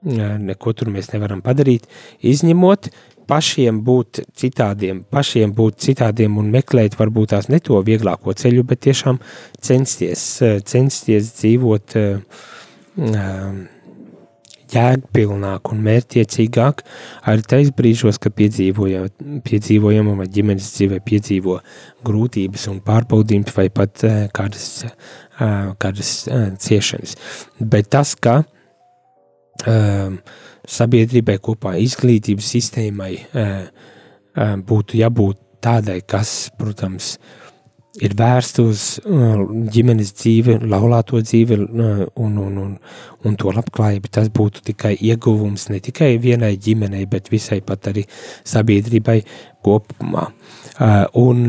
Neko 0.00 0.72
tur 0.72 0.88
mēs 0.88 1.10
nevaram 1.12 1.42
padarīt, 1.44 1.84
izņemot 2.24 2.88
pašiem 3.30 3.82
būt 3.86 4.22
citādiem, 4.40 5.02
pašiem 5.12 5.52
būt 5.56 5.82
citādiem 5.84 6.38
un 6.40 6.48
meklēt 6.54 6.96
varbūt 6.98 7.34
tās 7.34 7.50
ne 7.52 7.60
to 7.62 7.78
vieglāko 7.86 8.34
ceļu, 8.36 8.64
bet 8.70 8.82
tiešām 8.88 9.20
censties, 9.60 10.24
censties 10.66 11.34
dzīvot 11.38 11.98
jēgpilnāk 14.70 15.70
un 15.72 15.82
mērķiecīgāk 15.86 16.82
arī 17.30 17.44
tais 17.50 17.72
brīžos, 17.76 18.20
kad 18.22 18.34
piedzīvojam, 18.38 20.12
vai 20.20 20.28
ģimenes 20.30 20.70
dzīvē 20.76 21.00
piedzīvo 21.06 21.58
grūtības 22.06 22.68
un 22.72 22.80
pārbaudījums 22.86 23.56
vai 23.56 23.66
pat 23.74 24.04
kādas, 24.36 24.68
kādas 25.82 26.14
ciešanas. 26.62 27.16
Bet 27.60 27.90
tas, 27.92 28.14
ka 28.14 28.42
sabiedrībai 30.70 31.36
kopā, 31.42 31.76
izglītības 31.82 32.54
sistēmai 32.54 33.12
būtu 34.70 35.00
jābūt 35.00 35.36
tādai, 35.60 36.00
kas, 36.06 36.48
protams, 36.56 37.18
ir 37.18 37.39
vērsta 37.98 38.62
uz 38.62 38.82
ģimenes 39.04 40.12
dzīvi, 40.14 40.58
laulāto 40.70 41.20
dzīvi 41.24 41.58
un, 41.58 42.38
un, 42.38 42.58
un, 42.62 42.74
un 43.26 43.38
to 43.40 43.52
labklājību. 43.54 44.10
Tas 44.12 44.30
būtu 44.30 44.62
tikai 44.70 44.94
ieguvums 44.96 45.68
ne 45.72 45.80
tikai 45.82 46.14
vienai 46.22 46.56
ģimenei, 46.56 47.06
bet 47.10 47.32
visai 47.32 47.60
pat 47.66 47.90
arī 47.90 48.06
sabiedrībai 48.46 49.20
kopumā. 49.64 50.28
Un 51.18 51.42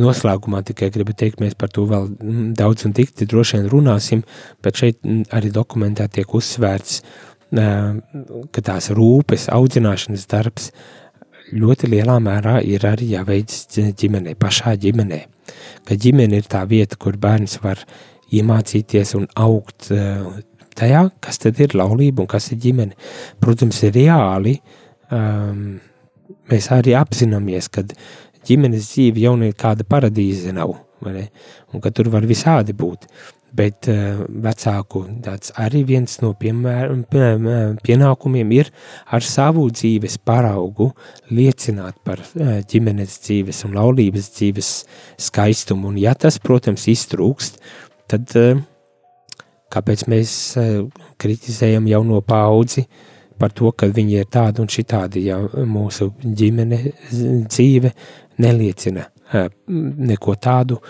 noslēgumā 0.00 0.60
tikai 0.68 0.90
gribu 0.94 1.16
teikt, 1.18 1.40
mēs 1.42 1.56
par 1.58 1.72
to 1.74 1.82
vēl 1.88 2.12
daudz 2.54 2.86
un 2.86 2.94
tikti 2.94 3.26
droši 3.26 3.58
vien 3.58 3.72
runāsim, 3.72 4.22
bet 4.62 4.78
šeit 4.78 5.00
arī 5.34 5.50
dokumentā 5.50 6.06
tiek 6.12 6.30
uzsvērts 6.36 7.00
uh, 7.00 7.30
ka 7.50 8.62
tās 8.62 8.90
rūpes, 8.94 9.48
audzināšanas 9.50 10.26
darbs 10.30 10.70
ļoti 11.52 11.90
lielā 11.90 12.18
mērā 12.22 12.60
ir 12.66 12.84
arī 12.88 13.12
jāveic 13.14 13.54
ģimenē, 13.98 14.36
pašā 14.40 14.76
ģimenē. 14.80 15.20
Ka 15.86 15.96
ģimene 15.98 16.40
ir 16.40 16.48
tā 16.50 16.62
vieta, 16.70 16.98
kur 17.00 17.18
bērns 17.20 17.58
var 17.64 17.82
iemācīties 18.30 19.16
un 19.18 19.26
augt 19.38 19.90
tajā, 20.78 21.04
kas 21.22 21.40
tad 21.42 21.60
ir 21.62 21.74
laulība 21.78 22.24
un 22.24 22.30
kas 22.30 22.50
ir 22.54 22.60
ģimene. 22.62 22.96
Protams, 23.42 23.82
ir 23.86 23.96
reāli, 23.96 24.56
um, 25.12 25.80
mēs 26.50 26.70
arī 26.74 26.94
apzināmies, 26.98 27.70
ka 27.72 27.84
ģimenes 28.46 28.92
dzīve 28.92 29.24
jau 29.24 29.34
nekāda 29.40 29.86
paradīze 29.88 30.54
nav, 30.56 30.76
un 31.04 31.82
ka 31.82 31.92
tur 31.94 32.10
var 32.12 32.26
visādi 32.28 32.76
būt. 32.76 33.08
Bet 33.56 33.88
uh, 33.90 34.22
vecāku 34.44 35.02
tāds 35.24 35.50
arī 35.58 35.82
viens 35.88 36.12
no 36.22 36.32
piemēr, 36.38 36.92
pienākumiem 37.82 38.52
ir 38.54 38.70
ar 39.10 39.26
savu 39.26 39.64
dzīves 39.74 40.20
paraugu 40.22 40.90
liecināt 41.34 41.98
par 42.06 42.22
uh, 42.22 42.60
ģimenes 42.70 43.16
dzīves 43.26 43.64
un 43.66 43.74
laulības 43.78 44.30
dzīves 44.36 44.72
skaistumu. 45.28 45.90
Un 45.90 45.98
ja 45.98 46.14
tas, 46.14 46.38
protams, 46.42 46.86
iztrūkst, 46.92 47.58
tad 48.10 48.34
kāpēc 49.70 50.06
mēs 50.10 50.34
kritizējam 51.22 51.86
jauno 51.90 52.20
paudzi 52.26 52.86
par 53.40 53.54
to, 53.56 53.70
ka 53.72 53.88
viņi 53.90 54.18
ir 54.20 54.28
tādi 54.30 54.62
un 54.62 54.70
šitādi, 54.70 55.24
ja 55.30 55.38
mūsu 55.40 56.10
ģimene 56.22 56.80
dzīve 57.46 57.92
neliecina 58.42 59.06
neko 59.70 60.34
tādu, 60.42 60.80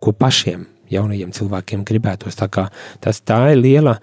ko 0.00 0.14
pašiem 0.16 0.64
jaunajiem 0.90 1.32
cilvēkiem 1.34 1.84
gribētos. 1.86 2.36
Tā 2.38 2.48
kā 2.52 2.66
tas 3.02 3.22
tā 3.26 3.40
ir 3.54 3.60
liela, 3.60 3.96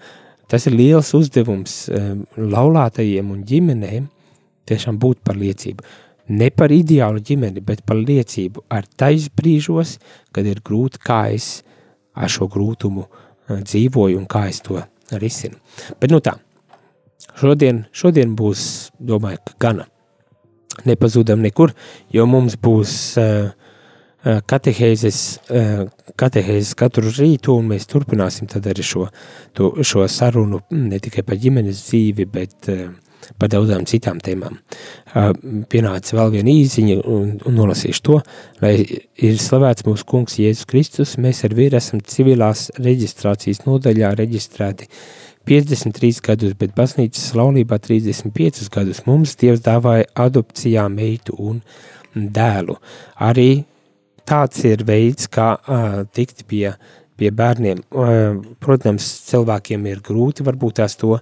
tas 0.50 0.66
ir 0.68 0.76
liels 0.76 1.12
uzdevums 1.16 1.80
um, 1.92 2.24
laulātajiem 2.36 3.32
un 3.34 3.44
ģimenēm 3.48 4.08
tiešām 4.68 4.98
būt 5.00 5.22
par 5.24 5.38
liecību. 5.40 5.84
Ne 6.38 6.50
par 6.52 6.72
ideālu 6.74 7.22
ģimeni, 7.24 7.62
bet 7.64 7.86
par 7.88 7.96
liecību 7.96 8.66
ar 8.72 8.84
tais 9.00 9.30
brīžos, 9.32 9.96
kad 10.32 10.48
ir 10.48 10.60
grūti, 10.64 11.00
kā 11.00 11.22
es 11.32 11.62
ar 12.12 12.28
šo 12.32 12.50
grūtumu 12.52 13.06
uh, 13.06 13.60
dzīvoju 13.62 14.18
un 14.20 14.26
kā 14.28 14.48
es 14.50 14.60
to 14.64 14.80
risinu. 15.16 15.56
Bet 16.00 16.12
nu 16.12 16.20
tā, 16.24 16.36
šodien, 17.40 17.86
šodien 17.92 18.34
būs, 18.36 18.90
domāju, 19.00 19.40
ka 19.46 19.56
gana. 19.68 19.88
Nepazudam 20.86 21.40
nekur, 21.42 21.72
jo 22.14 22.26
mums 22.28 22.54
būs 22.62 22.92
uh, 23.18 23.48
Eh, 23.48 23.67
katehēzes, 24.24 25.18
eh, 25.54 25.84
katehēzes 26.18 26.74
katru 26.78 27.10
rītu, 27.10 27.54
un 27.58 27.68
mēs 27.72 27.86
turpināsim 27.90 28.48
tad 28.50 28.66
arī 28.66 28.82
šo, 28.82 29.06
to, 29.54 29.74
šo 29.82 30.06
sarunu 30.10 30.62
mm, 30.70 30.88
ne 30.94 30.98
tikai 31.02 31.22
par 31.26 31.38
ģimenes 31.38 31.84
dzīvi, 31.86 32.26
bet 32.32 32.68
eh, 32.72 32.88
par 33.38 33.50
daudzām 33.52 33.84
citām 33.88 34.20
tēmām. 34.24 34.58
Pienāca 35.68 36.16
vēl 36.16 36.32
viena 36.36 36.52
īziņa, 36.52 36.98
un, 37.10 37.32
un 37.46 37.56
nolasīšu 37.58 38.02
to, 38.06 38.18
lai 38.62 38.74
ir 38.78 39.40
slavēts 39.42 39.84
mūsu 39.86 40.06
kungs 40.08 40.38
Jēzus 40.38 40.68
Kristus, 40.70 41.16
mēs 41.20 41.42
ar 41.44 41.54
vīru 41.58 41.76
esam 41.76 42.00
civilās 42.00 42.68
reģistrācijas 42.78 43.64
nodaļā 43.66 44.14
reģistrēti 44.18 44.88
53 45.48 46.22
gadus, 46.24 46.54
bet 46.60 46.74
baznīcas 46.76 47.32
laulībā 47.38 47.78
35 47.84 48.68
gadus 48.72 49.02
mums 49.06 49.34
Dievs 49.40 49.62
dāvāja 49.64 50.08
adopcijā 50.26 50.86
meitu 50.92 51.36
un 51.40 51.62
dēlu. 52.14 52.76
Arī 53.24 53.64
tāds 54.28 54.64
ir 54.68 54.84
veids, 54.86 55.26
kā 55.32 55.54
uh, 55.56 56.00
tikt 56.12 56.46
pie 56.48 56.76
pie 57.18 57.30
bērniem. 57.34 57.82
Protams, 58.62 59.06
cilvēkiem 59.28 59.86
ir 59.90 60.02
grūti 60.06 60.46
varbūt 60.46 60.78
tās 60.80 60.96
to 61.00 61.18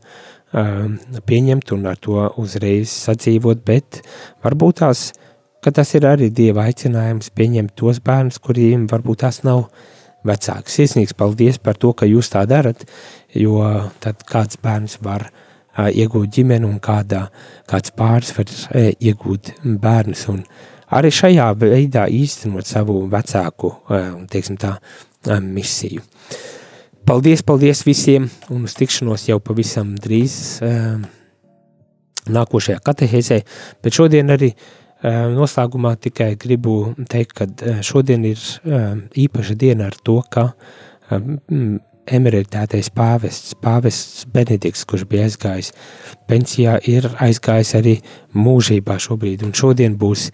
pieņemt 0.53 1.73
un 1.75 1.89
ar 1.91 1.99
to 2.01 2.21
uzreiz 2.41 2.93
sadzīvot, 3.07 3.65
bet 3.67 4.03
varbūt 4.45 4.83
tās, 4.83 5.09
ka 5.65 5.73
tas 5.75 5.91
ir 5.99 6.07
arī 6.09 6.31
Dieva 6.31 6.69
aicinājums 6.69 7.33
pieņemt 7.37 7.75
tos 7.77 8.01
bērnus, 8.05 8.39
kuriem 8.45 8.87
varbūt 8.91 9.25
tās 9.25 9.43
nav 9.45 9.67
vecāki. 10.27 10.73
Sirsnīgs 10.73 11.17
paldies 11.19 11.59
par 11.59 11.79
to, 11.81 11.93
ka 11.97 12.09
jūs 12.09 12.31
tā 12.33 12.45
darat, 12.49 12.87
jo 13.35 13.61
tad 14.03 14.23
kāds 14.29 14.61
bērns 14.63 15.01
var 15.03 15.29
uh, 15.29 15.91
iegūt 15.91 16.33
ģimeni 16.39 16.69
un 16.69 16.81
kādā, 16.83 17.27
kāds 17.69 17.93
pāris 17.97 18.33
var 18.37 18.49
uh, 18.49 18.91
iegūt 18.97 19.57
bērnus 19.65 20.27
un 20.33 20.43
arī 20.95 21.11
šajā 21.15 21.51
veidā 21.61 22.07
īstenot 22.13 22.69
savu 22.69 23.03
vecāku, 23.13 23.73
uh, 23.91 24.09
teiksim 24.31 24.59
tā, 24.61 24.77
uh, 24.79 25.41
misiju. 25.43 26.05
Paldies, 27.07 27.45
paldies 27.47 27.85
visiem 27.87 28.27
un 28.51 28.65
uz 28.67 28.75
tikšanos 28.79 29.29
jau 29.29 29.39
pavisam 29.43 29.95
drīz 30.03 30.39
uh, 30.67 30.97
nākošajā 32.27 32.83
katehēzē, 32.87 33.41
bet 33.83 33.95
šodien 33.95 34.35
arī 34.35 34.55
Noslēgumā 35.07 35.91
tikai 36.01 36.31
gribu 36.41 36.95
teikt, 37.13 37.35
ka 37.37 37.75
šodien 37.85 38.25
ir 38.25 38.41
īpaša 39.15 39.55
diena 39.61 39.91
ar 39.91 39.99
to, 40.03 40.17
ka 40.33 40.47
emeritētais 42.07 42.91
pāvests, 42.95 43.55
pāvests 43.63 44.27
Benedikts, 44.33 44.85
kurš 44.89 45.07
bija 45.11 45.27
aizgājis 45.27 45.73
pensijā, 46.31 46.77
ir 46.87 47.09
aizgājis 47.23 47.75
arī 47.79 47.97
mūžībā 48.37 48.99
šobrīd, 49.03 49.45
un 49.47 49.55
šodien 49.57 49.97
būs 49.99 50.29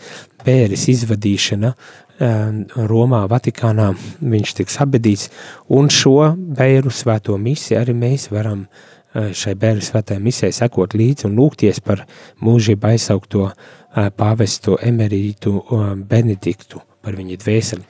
bēris 0.46 0.88
izvadīšana 0.92 1.74
Romā, 2.86 3.24
Vatikānā, 3.26 3.88
viņš 4.20 4.54
tiks 4.60 4.78
abedīts, 4.84 5.30
un 5.74 5.88
šo 5.90 6.32
bēru 6.36 6.92
svēto 6.94 7.34
misi 7.40 7.74
arī 7.74 7.96
mēs 7.98 8.28
varam 8.30 8.66
šai 9.12 9.56
bēru 9.60 9.82
svētai 9.84 10.16
misē 10.22 10.48
sekot 10.54 10.94
līdzi 10.96 11.26
un 11.28 11.34
lūgties 11.36 11.82
par 11.84 12.04
mūžību 12.40 12.88
aizsaukto 12.92 13.48
uh, 13.48 13.56
pāvestu 13.92 14.78
emerītu 14.80 15.52
Benediktu 16.08 16.80
par 17.02 17.16
viņa 17.18 17.36
dvēseli. 17.42 17.84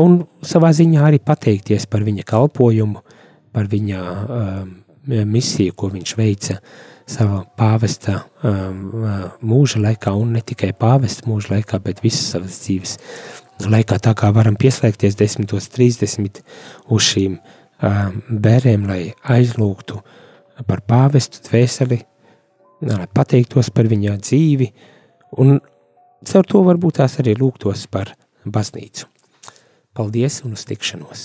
Un 0.00 0.22
savā 0.44 0.72
ziņā 0.76 1.02
arī 1.08 1.18
pateikties 1.24 1.86
par 1.90 2.04
viņa 2.06 2.24
kalpojumu, 2.28 3.02
par 3.52 3.68
viņa 3.68 4.00
uh, 4.02 4.62
misiju, 5.08 5.74
ko 5.74 5.90
viņš 5.92 6.14
veica 6.16 6.60
savā 7.12 7.42
pāvesta 7.58 8.22
uh, 8.22 9.32
mūža 9.44 9.82
laikā, 9.86 10.14
un 10.18 10.36
ne 10.36 10.42
tikai 10.44 10.72
pāvesta 10.76 11.28
mūža 11.28 11.56
laikā, 11.56 11.80
bet 11.84 12.00
visas 12.04 12.32
savas 12.34 12.60
dzīves 12.64 12.96
laikā. 13.68 14.00
Tā 14.02 14.14
kā 14.18 14.32
varam 14.34 14.56
pieslēgties 14.60 15.18
10.30 15.20 16.40
uz 16.88 17.10
šīm 17.10 17.36
uh, 17.36 18.08
bērēm, 18.28 18.88
lai 18.88 19.02
aizlūgtu 19.36 20.00
par 20.66 20.82
pāvestu 20.86 21.42
dvēseli, 21.48 22.00
lai 22.88 23.06
pateiktos 23.14 23.70
par 23.74 23.88
viņa 23.90 24.16
dzīvi, 24.22 24.72
Un 25.40 25.60
caur 26.28 26.44
to 26.44 26.60
varbūt 26.66 27.00
tās 27.00 27.16
arī 27.22 27.32
lūgtos 27.38 27.86
par 27.92 28.12
baznīcu. 28.44 29.08
Paldies 29.96 30.42
un 30.44 30.58
uz 30.58 30.66
tikšanos! 30.68 31.24